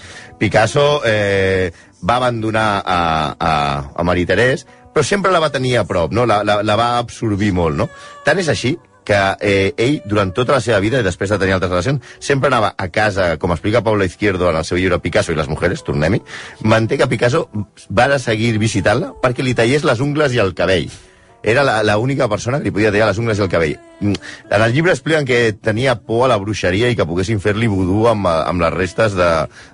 Picasso 0.42 0.88
eh, 1.06 1.70
va 2.02 2.18
abandonar 2.18 2.68
a, 2.82 3.00
a, 3.38 3.54
a 3.94 4.10
Maria 4.10 4.34
Terès, 4.34 4.66
però 4.94 5.06
sempre 5.06 5.30
la 5.30 5.44
va 5.44 5.54
tenir 5.54 5.78
a 5.78 5.86
prop, 5.86 6.10
no? 6.10 6.26
La, 6.26 6.42
la, 6.42 6.64
la 6.66 6.76
va 6.82 6.96
absorbir 6.98 7.54
molt, 7.54 7.78
no? 7.78 7.92
Tant 8.26 8.42
és 8.42 8.50
així 8.50 8.74
que 9.08 9.18
eh, 9.40 9.72
ell, 9.80 10.02
durant 10.06 10.34
tota 10.36 10.58
la 10.58 10.64
seva 10.64 10.82
vida, 10.84 11.00
i 11.00 11.06
després 11.06 11.32
de 11.32 11.40
tenir 11.40 11.56
altres 11.56 11.72
relacions, 11.72 12.04
sempre 12.20 12.52
anava 12.52 12.74
a 12.76 12.90
casa, 12.92 13.30
com 13.40 13.54
explica 13.56 13.84
Paula 13.86 14.08
Izquierdo 14.10 14.50
en 14.52 14.60
el 14.60 14.68
seu 14.68 14.80
llibre 14.82 15.00
Picasso 15.00 15.32
i 15.32 15.40
les 15.40 15.48
mujeres, 15.48 15.86
tornem-hi, 15.88 16.20
manté 16.68 17.00
que 17.00 17.08
Picasso 17.08 17.48
va 17.88 18.10
de 18.12 18.20
seguir 18.20 18.58
visitant-la 18.60 19.14
perquè 19.24 19.46
li 19.46 19.56
tallés 19.56 19.88
les 19.88 20.04
ungles 20.04 20.36
i 20.36 20.44
el 20.44 20.52
cabell. 20.58 20.92
Era 21.44 21.64
la, 21.64 21.82
la 21.84 21.98
única 21.98 22.28
persona 22.28 22.58
que 22.58 22.66
li 22.66 22.74
podia 22.76 22.92
tallar 22.92 23.08
les 23.12 23.20
ungles 23.22 23.40
i 23.40 23.44
el 23.46 23.50
cabell. 23.50 23.76
Mm, 24.00 24.14
En 24.50 24.62
el 24.62 24.74
llibre 24.74 24.92
expliquen 24.92 25.26
que 25.26 25.54
tenia 25.54 25.96
por 25.96 26.26
a 26.26 26.32
la 26.32 26.38
bruixeria 26.38 26.90
i 26.90 26.96
que 26.96 27.06
poguessin 27.06 27.40
fer-li 27.40 27.70
vudú 27.72 28.08
amb, 28.10 28.28
amb 28.28 28.62
les 28.62 28.74
restes 28.74 29.16
de, 29.16 29.30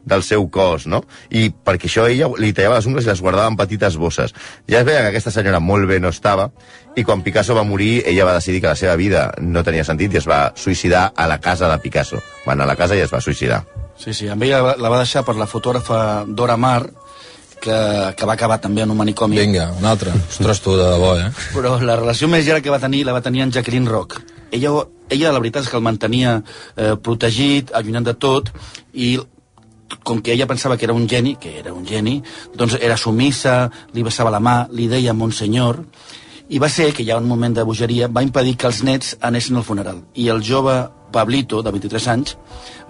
del 0.05 0.23
seu 0.23 0.47
cos, 0.49 0.87
no? 0.87 1.03
I 1.29 1.49
perquè 1.49 1.89
això 1.89 2.07
ella 2.09 2.29
li 2.37 2.53
tallava 2.53 2.79
les 2.79 2.87
ungles 2.89 3.07
i 3.07 3.11
les 3.11 3.21
guardava 3.21 3.51
en 3.51 3.57
petites 3.57 3.97
bosses. 3.97 4.35
Ja 4.69 4.81
es 4.81 4.87
veia 4.87 5.01
que 5.01 5.13
aquesta 5.13 5.31
senyora 5.31 5.59
molt 5.63 5.87
bé 5.89 5.99
no 6.03 6.11
estava 6.13 6.49
i 6.95 7.03
quan 7.03 7.23
Picasso 7.23 7.55
va 7.57 7.63
morir 7.65 8.03
ella 8.05 8.25
va 8.25 8.35
decidir 8.37 8.61
que 8.61 8.69
la 8.69 8.79
seva 8.79 8.95
vida 8.95 9.31
no 9.41 9.63
tenia 9.63 9.85
sentit 9.87 10.13
i 10.13 10.21
es 10.21 10.27
va 10.29 10.51
suïcidar 10.55 11.11
a 11.15 11.27
la 11.27 11.39
casa 11.41 11.71
de 11.71 11.79
Picasso. 11.79 12.21
Va 12.47 12.53
anar 12.53 12.67
a 12.67 12.73
la 12.73 12.79
casa 12.79 12.95
i 12.95 13.01
es 13.01 13.13
va 13.13 13.21
suïcidar. 13.21 13.63
Sí, 13.97 14.13
sí, 14.13 14.27
amb 14.27 14.43
ella 14.43 14.75
la, 14.75 14.89
va 14.89 14.99
deixar 14.99 15.23
per 15.25 15.35
la 15.37 15.47
fotògrafa 15.47 16.25
Dora 16.27 16.57
Maar, 16.57 16.89
que, 17.63 17.79
que 18.17 18.27
va 18.27 18.35
acabar 18.35 18.59
també 18.61 18.83
en 18.83 18.91
un 18.91 18.99
manicomi. 18.99 19.39
Vinga, 19.39 19.69
un 19.79 19.87
altre. 19.87 20.13
Ostres, 20.27 20.61
tu, 20.63 20.75
de 20.79 20.87
debò, 20.95 21.13
eh? 21.19 21.29
Però 21.55 21.77
la 21.79 21.97
relació 21.99 22.27
més 22.31 22.45
llarga 22.45 22.65
que 22.65 22.73
va 22.73 22.81
tenir 22.83 23.03
la 23.07 23.15
va 23.15 23.23
tenir 23.23 23.45
amb 23.45 23.55
Jacqueline 23.55 23.89
Rock. 23.89 24.19
Ella, 24.53 24.73
ella 25.09 25.31
la 25.33 25.41
veritat 25.41 25.65
és 25.65 25.71
que 25.71 25.79
el 25.79 25.85
mantenia 25.85 26.35
eh, 26.39 26.95
protegit, 27.01 27.71
allunyant 27.73 28.09
de 28.09 28.15
tot, 28.19 28.51
i 28.93 29.15
com 30.03 30.19
que 30.25 30.33
ella 30.33 30.49
pensava 30.49 30.75
que 30.77 30.85
era 30.85 30.95
un 30.97 31.07
geni, 31.09 31.35
que 31.39 31.55
era 31.61 31.73
un 31.73 31.85
geni, 31.87 32.17
doncs 32.57 32.75
era 32.81 32.97
sumissa, 32.97 33.69
li 33.93 34.03
besava 34.03 34.33
la 34.33 34.41
mà, 34.43 34.57
li 34.73 34.89
deia 34.91 35.13
Monsenyor, 35.15 35.79
i 36.53 36.59
va 36.59 36.67
ser 36.69 36.91
que 36.93 37.05
hi 37.05 37.11
ha 37.13 37.17
un 37.21 37.29
moment 37.29 37.55
de 37.55 37.63
bogeria 37.63 38.09
va 38.11 38.25
impedir 38.25 38.57
que 38.59 38.67
els 38.67 38.83
nets 38.83 39.15
anessin 39.21 39.57
al 39.57 39.65
funeral. 39.65 40.03
I 40.19 40.27
el 40.33 40.43
jove 40.43 40.75
Pablito, 41.13 41.61
de 41.63 41.71
23 41.75 42.07
anys, 42.15 42.33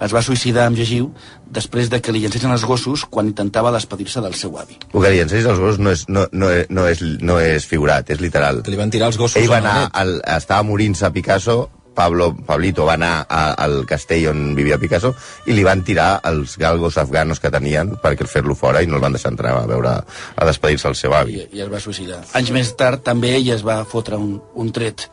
es 0.04 0.16
va 0.16 0.22
suïcidar 0.26 0.66
amb 0.70 0.80
llegiu 0.80 1.12
després 1.54 1.92
de 1.92 2.00
que 2.02 2.16
li 2.16 2.24
llencessin 2.24 2.52
els 2.56 2.64
gossos 2.66 3.04
quan 3.06 3.28
intentava 3.30 3.72
despedir-se 3.76 4.24
del 4.24 4.34
seu 4.40 4.58
avi. 4.58 4.80
El 4.94 5.04
que 5.04 5.12
li 5.14 5.22
ensenyes 5.28 5.52
als 5.52 5.60
gossos 5.62 5.80
no 5.84 5.92
és, 5.94 6.08
no, 6.10 6.26
no, 6.32 6.50
és- 6.50 6.68
no, 6.74 6.88
és, 6.90 7.04
no 7.22 7.38
és 7.44 7.68
figurat, 7.70 8.10
és 8.10 8.20
literal. 8.24 8.64
Que 8.64 8.72
li 8.74 8.80
van 8.80 8.90
tirar 8.94 9.12
els 9.12 9.18
gossos 9.22 9.38
Ell 9.44 9.52
va 9.52 9.60
anar, 9.62 9.90
al, 9.94 10.18
estava 10.38 10.64
morint-se 10.64 11.06
a 11.06 11.12
Picasso, 11.14 11.70
Pablo 11.94 12.32
Pablito 12.34 12.88
va 12.88 12.96
anar 12.98 13.28
a, 13.30 13.42
al 13.62 13.84
castell 13.86 14.24
on 14.32 14.56
vivia 14.58 14.80
Picasso 14.82 15.12
i 15.46 15.54
li 15.54 15.62
van 15.62 15.84
tirar 15.86 16.24
els 16.26 16.56
galgos 16.58 16.98
afganos 16.98 17.38
que 17.40 17.52
tenien 17.54 17.92
perquè 18.02 18.26
fer-lo 18.26 18.56
fora 18.58 18.82
i 18.82 18.88
no 18.90 18.98
el 18.98 19.04
van 19.04 19.14
deixar 19.14 19.30
entrar 19.30 19.52
a 19.60 19.68
veure 19.70 19.92
a 20.02 20.48
despedir-se 20.50 20.88
al 20.90 20.96
seu 20.98 21.14
avi. 21.14 21.36
I, 21.44 21.60
i 21.60 21.62
es 21.62 21.70
va 21.70 21.78
suïcidar. 21.84 22.24
Anys 22.34 22.50
més 22.56 22.72
tard 22.80 23.04
també 23.06 23.36
ell 23.38 23.52
es 23.54 23.62
va 23.62 23.84
fotre 23.86 24.18
un, 24.18 24.40
un 24.58 24.72
tret. 24.74 25.06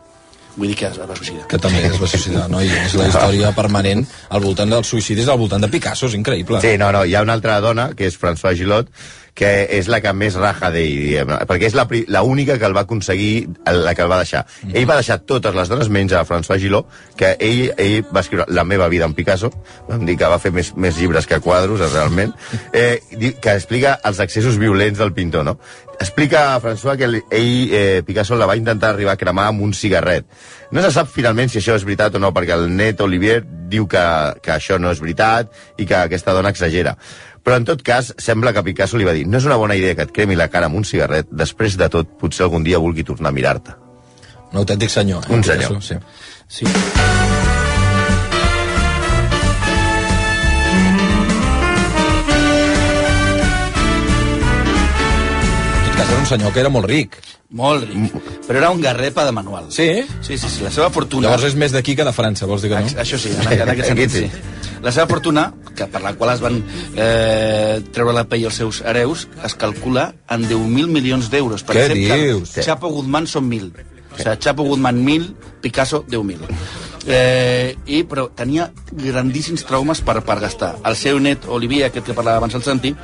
Vull 0.57 0.73
dir 0.73 0.77
que 0.81 0.89
es 0.91 0.99
va 0.99 1.15
suïcidar. 1.15 1.47
Que 1.51 1.59
també 1.63 1.83
es 1.87 1.99
va 2.01 2.09
suïcidar, 2.11 2.49
no? 2.51 2.61
I 2.63 2.71
és 2.83 2.97
la 2.99 3.07
història 3.13 3.53
permanent 3.57 4.05
al 4.29 4.43
voltant 4.45 4.73
dels 4.73 4.91
suïcidis, 4.91 5.31
al 5.31 5.39
voltant 5.41 5.63
de 5.63 5.71
Picasso, 5.73 6.11
és 6.11 6.19
increïble. 6.19 6.61
Sí, 6.65 6.77
no, 6.81 6.91
no, 6.95 7.05
hi 7.07 7.15
ha 7.15 7.23
una 7.27 7.37
altra 7.39 7.61
dona, 7.65 7.91
que 7.97 8.09
és 8.11 8.19
François 8.19 8.59
Gillot, 8.59 8.91
que 9.35 9.51
és 9.79 9.89
la 9.89 10.01
que 10.05 10.13
més 10.17 10.35
raja 10.37 10.71
d'ell, 10.75 10.97
diguem, 11.05 11.31
perquè 11.49 11.69
és 11.71 11.75
la, 11.79 11.87
pri- 11.89 12.05
la 12.09 12.23
única 12.27 12.59
que 12.59 12.67
el 12.67 12.77
va 12.77 12.83
aconseguir, 12.87 13.49
la 13.67 13.95
que 13.95 14.03
el 14.03 14.11
va 14.11 14.19
deixar. 14.23 14.45
Mm. 14.63 14.75
Ell 14.77 14.89
va 14.91 14.97
deixar 15.01 15.21
totes 15.25 15.55
les 15.57 15.69
dones, 15.71 15.89
menys 15.89 16.13
a 16.19 16.25
François 16.29 16.59
Gillot, 16.61 16.89
que 17.17 17.35
ell, 17.39 17.71
ell 17.79 18.01
va 18.15 18.21
escriure 18.25 18.47
La 18.49 18.65
meva 18.65 18.89
vida 18.89 19.07
en 19.09 19.15
Picasso, 19.15 19.53
vam 19.89 20.05
dir 20.07 20.17
que 20.21 20.29
va 20.29 20.39
fer 20.43 20.53
més, 20.53 20.73
més 20.77 20.99
llibres 20.99 21.27
que 21.31 21.41
quadros, 21.41 21.81
realment, 21.93 22.35
eh, 22.73 23.01
que 23.41 23.55
explica 23.55 23.99
els 24.05 24.21
excessos 24.21 24.59
violents 24.59 24.99
del 24.99 25.13
pintor, 25.15 25.45
no? 25.45 25.59
Explica 26.01 26.55
a 26.55 26.61
François 26.65 26.97
que 26.97 27.05
ell, 27.05 27.69
eh, 27.77 28.03
Picasso 28.07 28.35
la 28.41 28.47
va 28.49 28.55
intentar 28.57 28.95
arribar 28.95 29.19
a 29.19 29.21
cremar 29.21 29.51
amb 29.51 29.61
un 29.61 29.75
cigarret. 29.77 30.25
No 30.73 30.81
se 30.81 30.89
sap 30.95 31.11
finalment 31.13 31.51
si 31.53 31.59
això 31.61 31.75
és 31.77 31.85
veritat 31.85 32.15
o 32.17 32.21
no, 32.23 32.31
perquè 32.33 32.55
el 32.57 32.71
net 32.73 33.03
Olivier 33.05 33.43
diu 33.45 33.85
que, 33.91 34.01
que 34.41 34.55
això 34.55 34.79
no 34.81 34.89
és 34.95 35.03
veritat 35.03 35.51
i 35.77 35.85
que 35.85 35.99
aquesta 35.99 36.33
dona 36.33 36.49
exagera. 36.55 36.95
Però 37.45 37.57
en 37.57 37.65
tot 37.65 37.83
cas, 37.83 38.13
sembla 38.21 38.53
que 38.53 38.63
Picasso 38.67 38.99
li 39.01 39.07
va 39.09 39.15
dir 39.17 39.27
no 39.27 39.39
és 39.41 39.47
una 39.49 39.57
bona 39.61 39.77
idea 39.79 39.97
que 39.97 40.05
et 40.09 40.13
cremi 40.13 40.37
la 40.37 40.51
cara 40.53 40.69
amb 40.69 40.77
un 40.77 40.85
cigarret, 40.85 41.31
després 41.31 41.79
de 41.81 41.89
tot, 41.93 42.11
potser 42.21 42.45
algun 42.45 42.67
dia 42.67 42.79
vulgui 42.79 43.05
tornar 43.05 43.33
a 43.33 43.37
mirar-te. 43.37 43.77
Un 44.53 44.61
autèntic 44.65 44.91
senyor. 44.91 45.25
Eh? 45.25 45.35
Un 45.35 45.45
senyor. 45.45 45.79
Picasso, 45.81 46.01
Sí. 46.51 46.67
Sí. 46.67 46.67
En 55.77 55.87
tot 55.87 55.97
cas, 55.97 56.09
era 56.11 56.19
un 56.19 56.27
senyor 56.27 56.53
que 56.53 56.61
era 56.61 56.69
molt 56.73 56.89
ric. 56.91 57.17
Molt 57.51 57.87
ric. 57.89 58.15
Però 58.47 58.59
era 58.59 58.71
un 58.71 58.81
garrepa 58.83 59.25
de 59.25 59.33
manual. 59.33 59.71
Sí? 59.71 59.89
Sí, 60.21 60.37
sí, 60.37 60.49
sí. 60.49 60.65
La 60.67 60.71
seva 60.75 60.91
fortuna... 60.91 61.29
Llavors 61.29 61.49
és 61.51 61.57
més 61.59 61.73
d'aquí 61.75 61.97
que 61.99 62.07
de 62.07 62.13
França, 62.15 62.47
vols 62.51 62.63
dir 62.67 62.73
que 62.75 62.83
no? 62.85 62.93
Això 63.03 63.19
sí, 63.19 63.33
en, 63.35 63.53
en 63.55 63.73
aquest 63.75 63.93
sentit 63.93 64.17
sí. 64.17 64.27
La 64.83 64.93
seva 64.93 65.07
fortuna, 65.11 65.51
que 65.77 65.87
per 65.91 66.01
la 66.03 66.15
qual 66.17 66.33
es 66.35 66.43
van 66.43 66.59
eh, 66.97 67.81
treure 67.93 68.15
la 68.17 68.25
pell 68.29 68.47
els 68.49 68.61
seus 68.63 68.81
hereus, 68.81 69.27
es 69.45 69.57
calcula 69.61 70.11
en 70.33 70.47
10.000 70.49 70.93
milions 70.93 71.31
d'euros. 71.33 71.65
Per 71.67 71.77
Què 71.77 71.87
exemple, 71.91 72.21
dius? 72.25 72.55
Chapo 72.65 72.93
Guzmán 72.95 73.29
són 73.29 73.51
1.000. 73.51 73.73
O 74.11 74.17
sigui, 74.19 74.37
Chapo 74.41 74.65
Guzmán 74.67 75.03
1.000, 75.05 75.35
Picasso 75.61 76.05
10.000. 76.09 76.49
Eh, 77.07 77.77
i, 77.87 78.03
però 78.05 78.29
tenia 78.37 78.71
grandíssims 78.93 79.65
traumes 79.69 80.03
per, 80.05 80.19
per 80.25 80.41
gastar. 80.41 80.75
El 80.89 80.97
seu 80.97 81.21
net, 81.21 81.47
Olivier, 81.49 81.87
aquest 81.89 82.11
que 82.11 82.17
parlava 82.17 82.41
abans 82.41 82.57
el 82.57 82.65
Santi, 82.65 82.95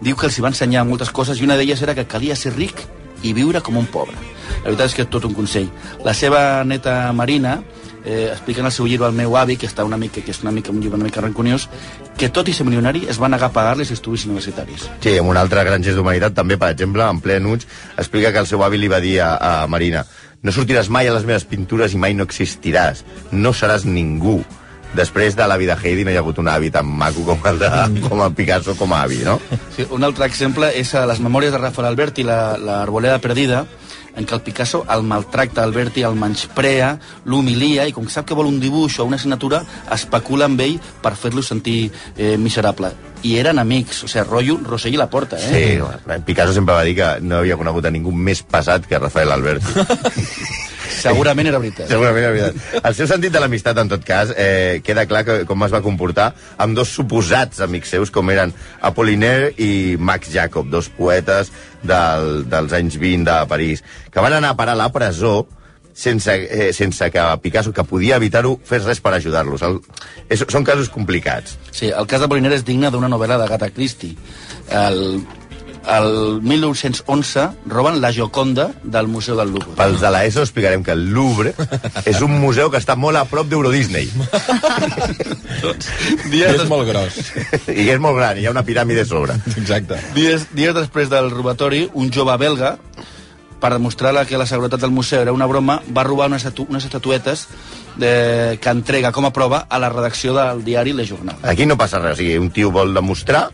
diu 0.00 0.16
que 0.16 0.28
els 0.28 0.38
hi 0.38 0.44
va 0.44 0.52
ensenyar 0.52 0.86
moltes 0.88 1.12
coses 1.12 1.40
i 1.40 1.46
una 1.46 1.56
d'elles 1.60 1.80
era 1.84 1.94
que 1.96 2.08
calia 2.08 2.36
ser 2.36 2.54
ric 2.56 2.84
i 3.22 3.34
viure 3.36 3.60
com 3.60 3.76
un 3.76 3.88
pobre. 3.92 4.16
La 4.60 4.70
veritat 4.70 4.88
és 4.88 4.96
que 4.96 5.04
és 5.06 5.12
tot 5.12 5.24
un 5.28 5.36
consell. 5.36 5.68
La 6.04 6.14
seva 6.16 6.64
neta 6.64 7.12
Marina 7.16 7.58
eh, 8.04 8.28
explica 8.32 8.60
en 8.60 8.66
el 8.66 8.72
seu 8.72 8.86
llibre 8.86 9.08
El 9.08 9.14
meu 9.18 9.36
avi, 9.36 9.56
que 9.56 9.66
està 9.68 9.84
una 9.84 9.96
mica, 10.00 10.20
que 10.24 10.30
és 10.30 10.42
una 10.42 10.50
mica 10.52 10.70
un 10.72 10.80
llibre 10.80 10.96
una 10.96 11.04
mica 11.08 11.20
rancuniós, 11.20 11.68
que 12.16 12.28
tot 12.28 12.48
i 12.48 12.52
ser 12.52 12.66
milionari 12.66 13.06
es 13.08 13.18
va 13.20 13.28
negar 13.28 13.48
a 13.50 13.52
pagar-li 13.52 13.82
els 13.86 13.90
estudis 13.92 14.24
universitaris. 14.26 14.88
Sí, 15.00 15.16
amb 15.18 15.28
un 15.32 15.36
altre 15.40 15.64
gran 15.64 15.82
gest 15.82 15.96
d'humanitat, 15.96 16.34
també, 16.34 16.56
per 16.60 16.70
exemple, 16.74 17.04
en 17.08 17.20
ple 17.20 17.40
Nuig, 17.40 17.66
explica 17.96 18.32
que 18.32 18.38
el 18.44 18.46
seu 18.46 18.62
avi 18.64 18.78
li 18.78 18.88
va 18.88 19.00
dir 19.00 19.18
a, 19.20 19.34
a 19.36 19.66
Marina 19.66 20.04
no 20.42 20.52
sortiràs 20.56 20.88
mai 20.88 21.04
a 21.06 21.12
les 21.12 21.26
meves 21.28 21.44
pintures 21.44 21.92
i 21.92 21.98
mai 22.00 22.14
no 22.16 22.24
existiràs. 22.24 23.02
No 23.30 23.50
seràs 23.52 23.82
ningú. 23.84 24.38
Després 24.96 25.36
de 25.36 25.44
l'avi 25.46 25.66
de 25.68 25.74
Heidi 25.76 26.02
no 26.02 26.10
hi 26.10 26.16
ha 26.16 26.22
hagut 26.24 26.38
un 26.40 26.48
avi 26.48 26.70
tan 26.72 26.86
maco 26.88 27.22
com 27.28 27.44
el, 27.46 27.58
de, 27.60 27.68
com 28.08 28.22
el 28.24 28.32
Picasso 28.34 28.72
com 28.74 28.90
a 28.96 29.02
avi, 29.04 29.18
no? 29.22 29.36
Sí, 29.76 29.84
un 29.92 30.02
altre 30.02 30.24
exemple 30.26 30.72
és 30.80 30.94
a 30.96 31.04
les 31.06 31.20
memòries 31.20 31.52
de 31.52 31.60
Rafael 31.60 31.86
Alberti, 31.90 32.24
la- 32.24 32.56
l'Arboleda 32.58 33.20
perdida, 33.20 33.66
en 34.16 34.26
què 34.26 34.36
el 34.36 34.42
Picasso 34.46 34.84
el 34.90 35.04
maltracta 35.06 35.64
Alberti, 35.64 36.04
el 36.06 36.16
menysprea, 36.18 36.94
l'humilia, 37.24 37.86
i 37.88 37.94
com 37.96 38.06
que 38.06 38.14
sap 38.14 38.28
que 38.28 38.38
vol 38.38 38.50
un 38.50 38.60
dibuix 38.62 38.98
o 38.98 39.06
una 39.08 39.20
assignatura, 39.20 39.62
especula 39.92 40.48
amb 40.50 40.60
ell 40.64 40.78
per 41.02 41.14
fer-lo 41.18 41.44
sentir 41.46 41.90
eh, 42.16 42.36
miserable. 42.38 42.92
I 43.26 43.36
eren 43.36 43.60
amics, 43.60 44.04
o 44.06 44.08
sigui, 44.08 44.24
rotllo 44.28 44.58
Rossell 44.64 44.96
i 44.96 45.00
la 45.00 45.10
porta, 45.12 45.36
eh? 45.36 45.52
Sí, 45.52 46.22
Picasso 46.24 46.56
sempre 46.56 46.74
va 46.74 46.84
dir 46.88 46.96
que 46.96 47.12
no 47.20 47.42
havia 47.42 47.58
conegut 47.60 47.86
a 47.86 47.94
ningú 47.94 48.12
més 48.12 48.42
pesat 48.42 48.88
que 48.88 48.98
Rafael 48.98 49.32
Alberti. 49.36 49.76
Segurament 50.90 51.48
era 51.50 51.60
veritat. 51.62 51.88
Segurament 51.90 52.26
és 52.26 52.34
veritat. 52.34 52.80
El 52.90 52.96
seu 52.98 53.08
sentit 53.10 53.34
de 53.34 53.42
l'amistat, 53.42 53.78
en 53.82 53.92
tot 53.92 54.04
cas, 54.06 54.32
eh, 54.36 54.80
queda 54.84 55.06
clar 55.10 55.22
que, 55.26 55.38
com 55.48 55.64
es 55.66 55.72
va 55.74 55.82
comportar 55.84 56.32
amb 56.60 56.76
dos 56.78 56.92
suposats 56.96 57.62
amics 57.66 57.94
seus, 57.96 58.12
com 58.14 58.30
eren 58.30 58.52
Apollinaire 58.80 59.52
i 59.58 59.96
Max 59.98 60.32
Jacob, 60.34 60.68
dos 60.72 60.90
poetes 60.96 61.52
del, 61.82 62.44
dels 62.50 62.76
anys 62.76 62.98
20 63.00 63.24
de 63.30 63.38
París, 63.50 63.84
que 64.10 64.20
van 64.20 64.36
anar 64.36 64.54
a 64.54 64.58
parar 64.58 64.76
a 64.76 64.82
la 64.82 64.92
presó 64.92 65.46
sense, 66.00 66.32
eh, 66.32 66.72
sense 66.72 67.10
que 67.10 67.20
Picasso, 67.42 67.72
que 67.72 67.84
podia 67.84 68.16
evitar-ho, 68.16 68.56
fes 68.64 68.86
res 68.88 69.00
per 69.04 69.14
ajudar-los. 69.14 69.62
Són 70.46 70.64
casos 70.64 70.88
complicats. 70.88 71.58
Sí, 71.70 71.90
el 71.90 72.08
cas 72.10 72.22
de 72.22 72.28
Poliner 72.30 72.54
és 72.56 72.64
digne 72.64 72.90
d'una 72.90 73.10
novel·la 73.12 73.38
d'Agatha 73.40 73.70
Christie. 73.74 74.16
El, 74.70 75.20
el 75.88 76.40
1911 76.42 77.48
roben 77.66 78.00
la 78.00 78.12
Gioconda 78.12 78.70
del 78.82 79.08
Museu 79.08 79.36
del 79.38 79.50
Louvre. 79.54 79.76
Pels 79.78 80.00
de 80.02 80.10
l'ESO 80.12 80.44
explicarem 80.44 80.84
que 80.84 80.92
el 80.92 81.08
Louvre 81.14 81.54
és 82.04 82.20
un 82.24 82.36
museu 82.42 82.70
que 82.70 82.80
està 82.80 82.96
molt 82.96 83.20
a 83.20 83.24
prop 83.30 83.48
d'Euro 83.48 83.72
Disney. 83.72 84.10
I 85.60 86.30
Dies, 86.30 86.50
és 86.52 86.60
des... 86.62 86.68
molt 86.68 86.88
gros. 86.88 87.20
I 87.68 87.88
és 87.88 88.00
molt 88.02 88.18
gran, 88.18 88.38
i 88.38 88.44
hi 88.44 88.48
ha 88.48 88.54
una 88.54 88.64
piràmide 88.66 89.04
a 89.04 89.08
sobre. 89.08 89.36
Exacte. 89.56 90.00
dies, 90.14 90.48
dies 90.56 90.74
després 90.76 91.10
del 91.12 91.30
robatori, 91.32 91.88
un 91.94 92.12
jove 92.12 92.36
belga, 92.40 92.76
per 93.60 93.74
demostrar 93.74 94.26
que 94.26 94.38
la 94.40 94.46
seguretat 94.48 94.80
del 94.80 94.90
museu 94.90 95.20
era 95.20 95.32
una 95.36 95.46
broma, 95.46 95.82
va 95.96 96.04
robar 96.04 96.30
unes, 96.30 96.42
estatu 96.42 96.66
unes 96.70 96.84
estatuetes 96.88 97.46
de, 98.00 98.58
que 98.60 98.70
entrega 98.72 99.12
com 99.12 99.26
a 99.28 99.32
prova 99.36 99.66
a 99.68 99.78
la 99.78 99.90
redacció 99.92 100.32
del 100.34 100.64
diari 100.64 100.92
Le 100.96 101.04
Journal. 101.06 101.36
Aquí 101.42 101.66
no 101.68 101.76
passa 101.78 102.00
res, 102.00 102.16
o 102.16 102.20
sigui, 102.22 102.38
un 102.40 102.50
tio 102.50 102.72
vol 102.74 102.94
demostrar 102.96 103.50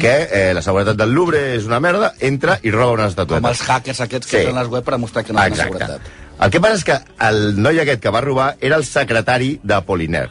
que 0.00 0.14
eh, 0.32 0.50
la 0.56 0.62
seguretat 0.64 0.96
del 0.98 1.12
Louvre 1.14 1.54
és 1.54 1.68
una 1.68 1.78
merda, 1.84 2.14
entra 2.18 2.58
i 2.62 2.72
roba 2.74 2.96
unes 2.96 3.12
Com 3.14 3.14
estatuetes. 3.14 3.50
els 3.50 3.62
hackers 3.68 4.00
aquests 4.08 4.26
que 4.26 4.36
Sí. 4.36 4.42
entren 4.42 4.58
a 4.58 4.62
les 4.64 4.72
web 4.72 4.82
per 4.84 4.94
demostrar 4.96 5.24
que 5.24 5.32
no 5.32 5.38
tenen 5.38 5.52
Exacte. 5.52 5.78
seguretat. 5.78 6.10
El 6.40 6.50
que 6.50 6.60
passa 6.60 6.74
és 6.80 6.84
que 6.84 6.98
el 7.28 7.40
noi 7.60 7.78
aquest 7.80 8.00
que 8.02 8.10
va 8.10 8.20
robar 8.24 8.56
era 8.60 8.76
el 8.76 8.84
secretari 8.88 9.60
d'Apollinaire. 9.62 10.30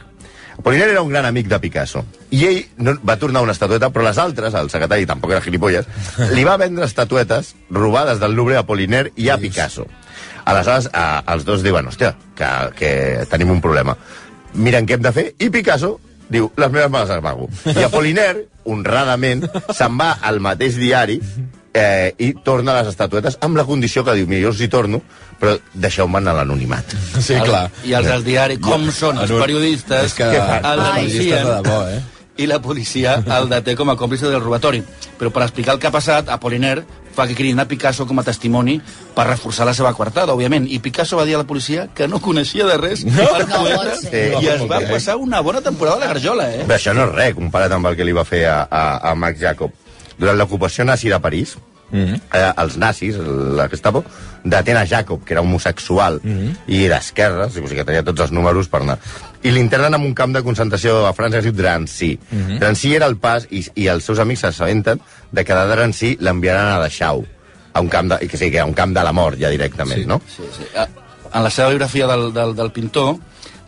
Apollinaire 0.58 0.92
era 0.92 1.00
un 1.02 1.08
gran 1.08 1.24
amic 1.24 1.46
de 1.48 1.58
Picasso. 1.58 2.02
I 2.30 2.44
ell 2.44 2.58
no, 2.76 2.96
va 3.08 3.16
tornar 3.16 3.40
una 3.40 3.52
estatueta, 3.52 3.88
però 3.94 4.02
les 4.04 4.18
altres, 4.18 4.52
el 4.58 4.68
secretari 4.68 5.06
tampoc 5.06 5.30
era 5.30 5.40
gilipolles, 5.40 5.86
li 6.34 6.44
va 6.44 6.58
vendre 6.60 6.84
estatuetes 6.84 7.54
robades 7.70 8.20
del 8.20 8.34
Louvre 8.36 8.56
a 8.58 8.64
Apollinaire 8.66 9.12
i 9.16 9.30
a 9.30 9.38
Picasso. 9.38 9.86
Aleshores, 10.44 10.90
a, 10.92 11.22
els 11.34 11.44
dos 11.48 11.64
diuen, 11.66 11.88
hòstia, 11.90 12.14
que, 12.38 12.50
que 12.78 12.92
tenim 13.30 13.52
un 13.52 13.60
problema. 13.64 13.96
Miren 14.54 14.86
què 14.86 14.96
hem 14.96 15.04
de 15.04 15.12
fer, 15.14 15.26
i 15.38 15.50
Picasso 15.52 15.98
diu, 16.30 16.50
les 16.56 16.70
meves 16.70 16.90
me 16.90 17.02
les 17.02 17.14
amago. 17.16 17.48
I 17.70 17.84
Apollinaire, 17.86 18.46
honradament, 18.70 19.46
se'n 19.74 19.96
va 19.98 20.12
al 20.22 20.38
mateix 20.42 20.78
diari 20.78 21.18
eh, 21.74 22.12
i 22.18 22.32
torna 22.46 22.76
les 22.78 22.92
estatuetes 22.92 23.38
amb 23.44 23.58
la 23.58 23.66
condició 23.66 24.04
que 24.06 24.14
diu, 24.18 24.28
mira, 24.30 24.44
jo 24.46 24.54
els 24.54 24.62
hi 24.62 24.70
torno, 24.70 25.02
però 25.40 25.56
deixeu-me 25.74 26.20
en 26.20 26.30
l'anonimat. 26.30 26.94
Sí, 27.18 27.36
clar. 27.46 27.66
I 27.86 27.96
els 27.98 28.10
del 28.10 28.24
diari, 28.26 28.60
com 28.62 28.88
són 28.94 29.20
els 29.24 29.34
periodistes, 29.34 30.10
És 30.10 30.16
que 30.18 30.30
el 30.30 30.38
els 30.38 30.88
periodistes 30.94 31.46
de 31.46 31.60
debò, 31.60 31.82
eh? 31.90 32.00
I 32.40 32.48
la 32.48 32.60
policia 32.64 33.18
el 33.36 33.50
deté 33.50 33.76
com 33.76 33.90
a 33.92 33.96
còmplice 34.00 34.30
del 34.30 34.40
robatori. 34.40 34.80
Però 35.20 35.30
per 35.32 35.44
explicar 35.44 35.76
el 35.76 35.80
que 35.80 35.88
ha 35.90 35.94
passat, 35.94 36.30
Apollinaire 36.32 36.86
fa 37.14 37.26
que 37.26 37.34
cridin 37.34 37.60
a 37.60 37.66
Picasso 37.68 38.06
com 38.06 38.20
a 38.22 38.24
testimoni 38.24 38.78
per 39.14 39.26
reforçar 39.26 39.66
la 39.68 39.74
seva 39.76 39.92
coartada, 39.94 40.32
òbviament. 40.32 40.68
I 40.70 40.78
Picasso 40.80 41.18
va 41.18 41.26
dir 41.28 41.36
a 41.36 41.42
la 41.42 41.48
policia 41.48 41.88
que 41.94 42.08
no 42.08 42.22
coneixia 42.22 42.66
de 42.68 42.78
res 42.80 43.04
no, 43.04 43.26
el 43.36 43.48
No 43.50 43.62
poeta 43.64 44.40
i 44.40 44.52
es 44.54 44.64
va 44.70 44.80
passar 44.88 45.18
una 45.20 45.42
bona 45.44 45.60
temporada 45.60 45.98
a 45.98 46.06
la 46.06 46.12
Garjola, 46.14 46.48
eh? 46.54 46.64
Bé, 46.64 46.78
això 46.78 46.94
no 46.96 47.08
és 47.08 47.14
res 47.16 47.34
comparat 47.36 47.74
amb 47.76 47.90
el 47.90 47.98
que 47.98 48.06
li 48.06 48.16
va 48.16 48.24
fer 48.24 48.46
a, 48.48 48.62
a, 48.70 48.84
a 49.10 49.14
Max 49.18 49.40
Jacob. 49.42 49.74
Durant 50.20 50.38
l'ocupació 50.38 50.84
nazi 50.84 51.10
de 51.12 51.18
París, 51.20 51.56
mm 51.90 51.98
-hmm. 51.98 52.20
eh, 52.32 52.52
els 52.56 52.76
nazis, 52.76 53.16
la 53.16 53.68
Gestapo, 53.68 54.04
detén 54.44 54.76
a 54.76 54.86
Jacob, 54.86 55.24
que 55.24 55.34
era 55.34 55.40
homosexual, 55.42 56.20
mm 56.22 56.30
-hmm. 56.30 56.56
i 56.66 56.88
d'esquerra, 56.88 57.46
o 57.46 57.50
sigui 57.50 57.74
que 57.74 57.84
tenia 57.84 58.02
tots 58.02 58.20
els 58.20 58.32
números 58.32 58.68
per 58.68 58.80
anar. 58.82 58.98
I 59.42 59.50
l'internen 59.50 59.94
en 59.94 60.00
un 60.02 60.14
camp 60.14 60.34
de 60.34 60.42
concentració 60.42 61.06
a 61.06 61.14
França 61.14 61.32
que 61.32 61.38
es 61.38 61.44
diu 61.44 61.52
Drancy. 61.52 62.18
Mm 62.30 62.38
-hmm. 62.40 62.58
Drancy 62.58 62.94
era 62.94 63.06
el 63.06 63.16
pas, 63.16 63.46
i, 63.50 63.64
i 63.74 63.86
els 63.88 64.04
seus 64.04 64.18
amics 64.18 64.40
s'assabenten 64.40 65.00
de 65.32 65.44
que 65.44 65.54
de 65.54 65.66
Drancy 65.66 66.16
l'enviaran 66.20 66.66
a 66.66 66.78
Dachau, 66.78 67.24
a 67.72 67.80
un 67.80 67.88
camp 67.88 68.12
de, 68.12 68.26
que 68.28 68.36
sí, 68.36 68.50
que 68.50 68.60
a 68.60 68.64
un 68.64 68.74
camp 68.74 68.94
de 68.96 69.02
la 69.02 69.12
mort 69.12 69.38
ja 69.38 69.48
directament, 69.48 70.00
Sí. 70.00 70.06
no? 70.06 70.20
Sí, 70.26 70.42
sí. 70.56 70.64
Ah, 70.76 70.88
En 71.32 71.44
la 71.44 71.50
seva 71.50 71.68
biografia 71.68 72.06
del, 72.08 72.32
del, 72.32 72.56
del 72.56 72.72
pintor 72.72 73.16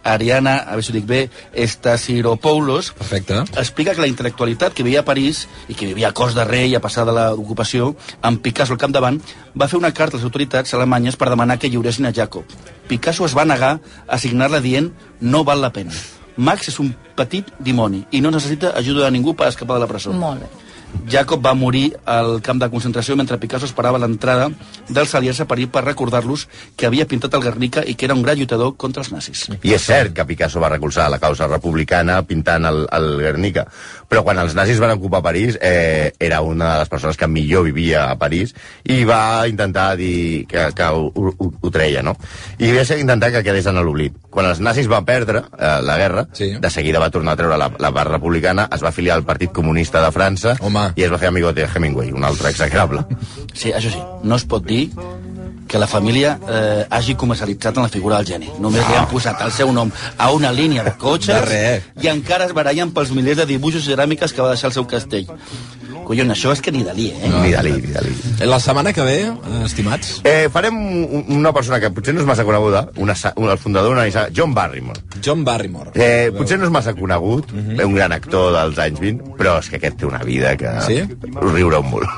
Ariana, 0.04 0.56
a 0.66 0.76
veure 0.76 0.82
si 0.82 0.92
ho 0.92 0.96
dic 0.96 1.06
bé, 1.06 1.30
Estasiropoulos, 1.52 2.92
Perfecte. 2.92 3.42
explica 3.60 3.94
que 3.94 4.00
la 4.00 4.08
intel·lectualitat 4.10 4.74
que 4.74 4.82
vivia 4.82 5.00
a 5.00 5.04
París 5.04 5.46
i 5.68 5.74
que 5.74 5.86
vivia 5.86 6.08
a 6.08 6.12
Cos 6.12 6.34
de 6.34 6.44
Rei 6.44 6.74
a 6.74 6.80
passar 6.80 7.04
de 7.06 7.12
l'ocupació, 7.12 7.94
amb 8.22 8.40
Picasso 8.42 8.72
al 8.74 8.80
capdavant, 8.82 9.20
va 9.54 9.68
fer 9.68 9.78
una 9.78 9.92
carta 9.92 10.16
a 10.16 10.20
les 10.20 10.24
autoritats 10.24 10.74
alemanyes 10.74 11.16
per 11.16 11.30
demanar 11.30 11.58
que 11.58 11.70
lliuressin 11.70 12.06
a 12.06 12.12
Jacob. 12.12 12.44
Picasso 12.88 13.24
es 13.26 13.36
va 13.36 13.44
negar 13.44 13.78
a 14.08 14.18
signar-la 14.18 14.60
dient 14.60 14.90
no 15.20 15.44
val 15.44 15.60
la 15.60 15.72
pena. 15.72 15.92
Max 16.36 16.68
és 16.68 16.78
un 16.80 16.94
petit 17.14 17.48
dimoni 17.60 18.06
i 18.10 18.20
no 18.20 18.30
necessita 18.32 18.72
ajuda 18.76 19.04
de 19.04 19.10
ningú 19.12 19.36
per 19.36 19.48
escapar 19.48 19.76
de 19.76 19.84
la 19.84 19.90
presó. 19.90 20.12
Molt 20.12 20.40
bé. 20.40 20.71
Jacob 21.08 21.42
va 21.44 21.54
morir 21.54 21.96
al 22.06 22.40
camp 22.42 22.60
de 22.62 22.68
concentració 22.70 23.16
mentre 23.16 23.38
Picasso 23.42 23.66
esperava 23.68 23.98
l'entrada 23.98 24.50
dels 24.88 25.14
aliats 25.14 25.40
a 25.42 25.46
París 25.50 25.68
per 25.72 25.84
recordar-los 25.84 26.46
que 26.76 26.86
havia 26.86 27.06
pintat 27.08 27.34
el 27.34 27.42
Guernica 27.44 27.82
i 27.86 27.94
que 27.94 28.06
era 28.06 28.14
un 28.14 28.22
gran 28.22 28.38
lluitador 28.38 28.76
contra 28.76 29.02
els 29.02 29.12
nazis. 29.12 29.46
I 29.62 29.74
és 29.74 29.82
cert 29.88 30.14
que 30.16 30.24
Picasso 30.28 30.60
va 30.62 30.70
recolzar 30.72 31.08
la 31.10 31.18
causa 31.22 31.48
republicana 31.50 32.20
pintant 32.22 32.64
el, 32.68 32.84
el 32.92 33.08
Guernica, 33.20 33.66
però 34.08 34.22
quan 34.24 34.38
els 34.38 34.54
nazis 34.54 34.80
van 34.80 34.94
ocupar 34.96 35.22
París 35.24 35.58
eh, 35.60 36.12
era 36.20 36.40
una 36.42 36.72
de 36.74 36.78
les 36.84 36.88
persones 36.92 37.16
que 37.16 37.26
millor 37.28 37.64
vivia 37.68 38.10
a 38.10 38.16
París 38.20 38.54
i 38.84 39.02
va 39.08 39.46
intentar 39.48 39.96
dir 39.96 40.46
que, 40.46 40.68
que 40.76 40.84
ho, 40.92 41.08
ho, 41.14 41.52
ho 41.60 41.70
treia, 41.72 42.02
no? 42.02 42.16
I 42.58 42.72
va 42.76 42.84
ser 42.84 43.00
intentar 43.00 43.32
que 43.32 43.42
quedés 43.44 43.66
en 43.66 43.80
l'oblit. 43.82 44.14
Quan 44.32 44.46
els 44.48 44.60
nazis 44.60 44.88
van 44.88 45.04
perdre 45.08 45.42
eh, 45.58 45.78
la 45.82 45.96
guerra, 45.98 46.26
Sí. 46.32 46.52
de 46.60 46.70
seguida 46.70 46.98
va 47.02 47.10
tornar 47.10 47.34
a 47.34 47.36
treure 47.36 47.56
la, 47.58 47.70
la 47.78 47.90
part 47.92 48.10
republicana, 48.10 48.68
es 48.72 48.82
va 48.82 48.88
afiliar 48.92 49.16
al 49.16 49.24
Partit 49.24 49.52
Comunista 49.52 50.00
de 50.04 50.10
França 50.14 50.56
Home. 50.60 50.81
I 50.96 51.06
es 51.06 51.12
va 51.12 51.20
fer 51.22 51.30
amigo 51.30 51.52
de 51.52 51.66
Hemingway, 51.68 52.12
un 52.12 52.24
altre 52.24 52.50
execrable. 52.50 53.04
Sí, 53.52 53.72
això 53.72 53.92
sí, 53.92 54.02
no 54.22 54.38
es 54.38 54.46
pot 54.48 54.64
dir 54.66 54.86
que 55.72 55.78
la 55.80 55.86
família 55.88 56.34
eh, 56.46 56.84
hagi 56.90 57.14
comercialitzat 57.16 57.78
en 57.80 57.86
la 57.86 57.88
figura 57.88 58.18
del 58.20 58.26
geni. 58.28 58.50
Només 58.60 58.84
li 58.90 58.94
han 58.98 59.08
posat 59.08 59.40
el 59.40 59.52
seu 59.56 59.72
nom 59.72 59.88
a 60.20 60.30
una 60.36 60.52
línia 60.52 60.84
de 60.84 60.92
cotxes 61.00 61.48
De 61.48 61.82
i 62.04 62.10
encara 62.12 62.44
es 62.44 62.52
barallen 62.52 62.92
pels 62.92 63.10
milers 63.16 63.38
de 63.40 63.46
dibuixos 63.48 63.86
i 63.88 63.94
ceràmiques 63.94 64.34
que 64.36 64.42
va 64.44 64.50
deixar 64.52 64.68
el 64.68 64.74
seu 64.76 64.84
castell. 64.86 65.30
Collons, 66.02 66.32
això 66.34 66.50
és 66.52 66.60
que 66.60 66.72
ni 66.74 66.82
Dalí, 66.84 67.06
eh? 67.14 67.28
Ni 67.30 67.52
Dalí, 67.54 67.72
ni 67.78 67.92
Dalí. 67.94 68.12
La 68.50 68.58
setmana 68.60 68.92
que 68.92 69.00
ve, 69.06 69.16
eh, 69.22 69.62
estimats, 69.64 70.20
Eh, 70.24 70.48
farem 70.52 70.74
un- 70.76 71.24
una 71.38 71.52
persona 71.54 71.78
que 71.80 71.90
potser 71.90 72.12
no 72.12 72.20
és 72.20 72.26
massa 72.26 72.44
coneguda, 72.44 72.88
una, 72.96 73.14
un, 73.36 73.48
el 73.48 73.56
fundador 73.58 73.94
d'una 73.94 74.10
saga, 74.10 74.28
John 74.36 74.52
Barrymore. 74.52 75.00
John 75.24 75.44
Barrymore. 75.44 75.92
Eh, 75.94 76.32
potser 76.36 76.58
no 76.58 76.64
és 76.66 76.70
massa 76.70 76.92
conegut, 76.94 77.52
un 77.52 77.94
gran 77.94 78.12
actor 78.12 78.52
dels 78.52 78.78
anys 78.78 79.00
20, 79.00 79.36
però 79.38 79.58
és 79.60 79.70
que 79.70 79.76
aquest 79.76 79.96
té 79.98 80.06
una 80.06 80.18
vida 80.24 80.56
que 80.56 80.68
Sí? 80.86 81.00
us 81.02 81.52
riureu 81.52 81.82
molt. 81.82 82.08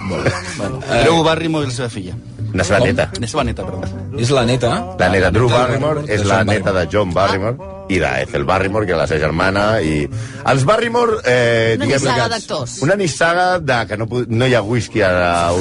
Bueno, 0.57 0.81
Drew 1.05 1.23
Barrymore 1.23 1.67
i 1.67 1.69
la 1.69 1.75
seva 1.75 1.89
filla. 1.91 2.15
La 2.55 2.63
seva 2.65 2.79
neta. 2.85 3.09
La 3.21 3.27
seva 3.27 3.43
neta, 3.45 3.65
perdó. 3.67 3.83
És 4.19 4.31
la 4.31 4.45
neta. 4.47 4.69
La 4.99 5.09
neta 5.11 5.31
Drew 5.35 5.49
Barrymore 5.51 6.05
és 6.07 6.23
la 6.25 6.45
neta 6.47 6.73
de 6.73 6.85
John 6.93 7.11
Barrymore 7.13 7.73
i 7.91 7.99
d'Ethel 8.01 8.45
Barrymore, 8.49 8.87
que 8.87 8.95
és 8.95 8.99
la 8.99 9.07
seva 9.11 9.21
germana, 9.27 9.65
i 9.85 10.07
els 10.49 10.63
Barrymore... 10.65 11.19
Eh, 11.29 11.75
Una 11.77 11.85
diguem- 11.85 11.99
nissaga 12.01 12.29
d'actors. 12.33 12.77
Una 12.87 12.95
nissaga 12.97 13.47
de 13.61 13.79
que 13.91 13.99
no, 14.01 14.07
no 14.29 14.47
hi 14.49 14.55
ha 14.55 14.63
whisky 14.63 15.03
a, 15.05 15.11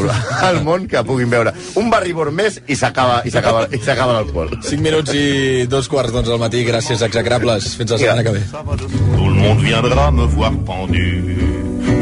al 0.48 0.62
món 0.64 0.86
que 0.88 1.02
puguin 1.04 1.30
veure. 1.34 1.52
Un 1.82 1.90
Barrymore 1.92 2.32
més 2.32 2.62
i 2.68 2.78
s'acaba 2.80 3.24
i 3.26 3.34
s'acaba 3.34 3.66
i 3.74 3.82
s'acaba 3.84 4.14
l'alcohol. 4.20 4.54
5 4.62 4.80
minuts 4.86 5.12
i 5.18 5.66
dos 5.68 5.90
quarts 5.92 6.14
d'onze 6.14 6.32
al 6.32 6.40
matí. 6.40 6.62
Gràcies, 6.68 7.02
execrables. 7.10 7.74
Fins 7.76 7.92
la 7.92 7.98
setmana 8.06 8.24
que 8.24 8.38
ve. 8.38 8.46
Tout 8.54 9.28
le 9.28 9.36
monde 9.42 9.62
viendra 9.66 10.12
me 10.12 10.30
voir 10.38 10.54
pendu, 10.70 11.10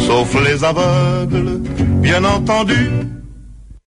sauf 0.05 0.35
les 0.43 0.61
aveugles, 0.61 1.57
bien 2.03 2.25
entendu. 2.25 2.77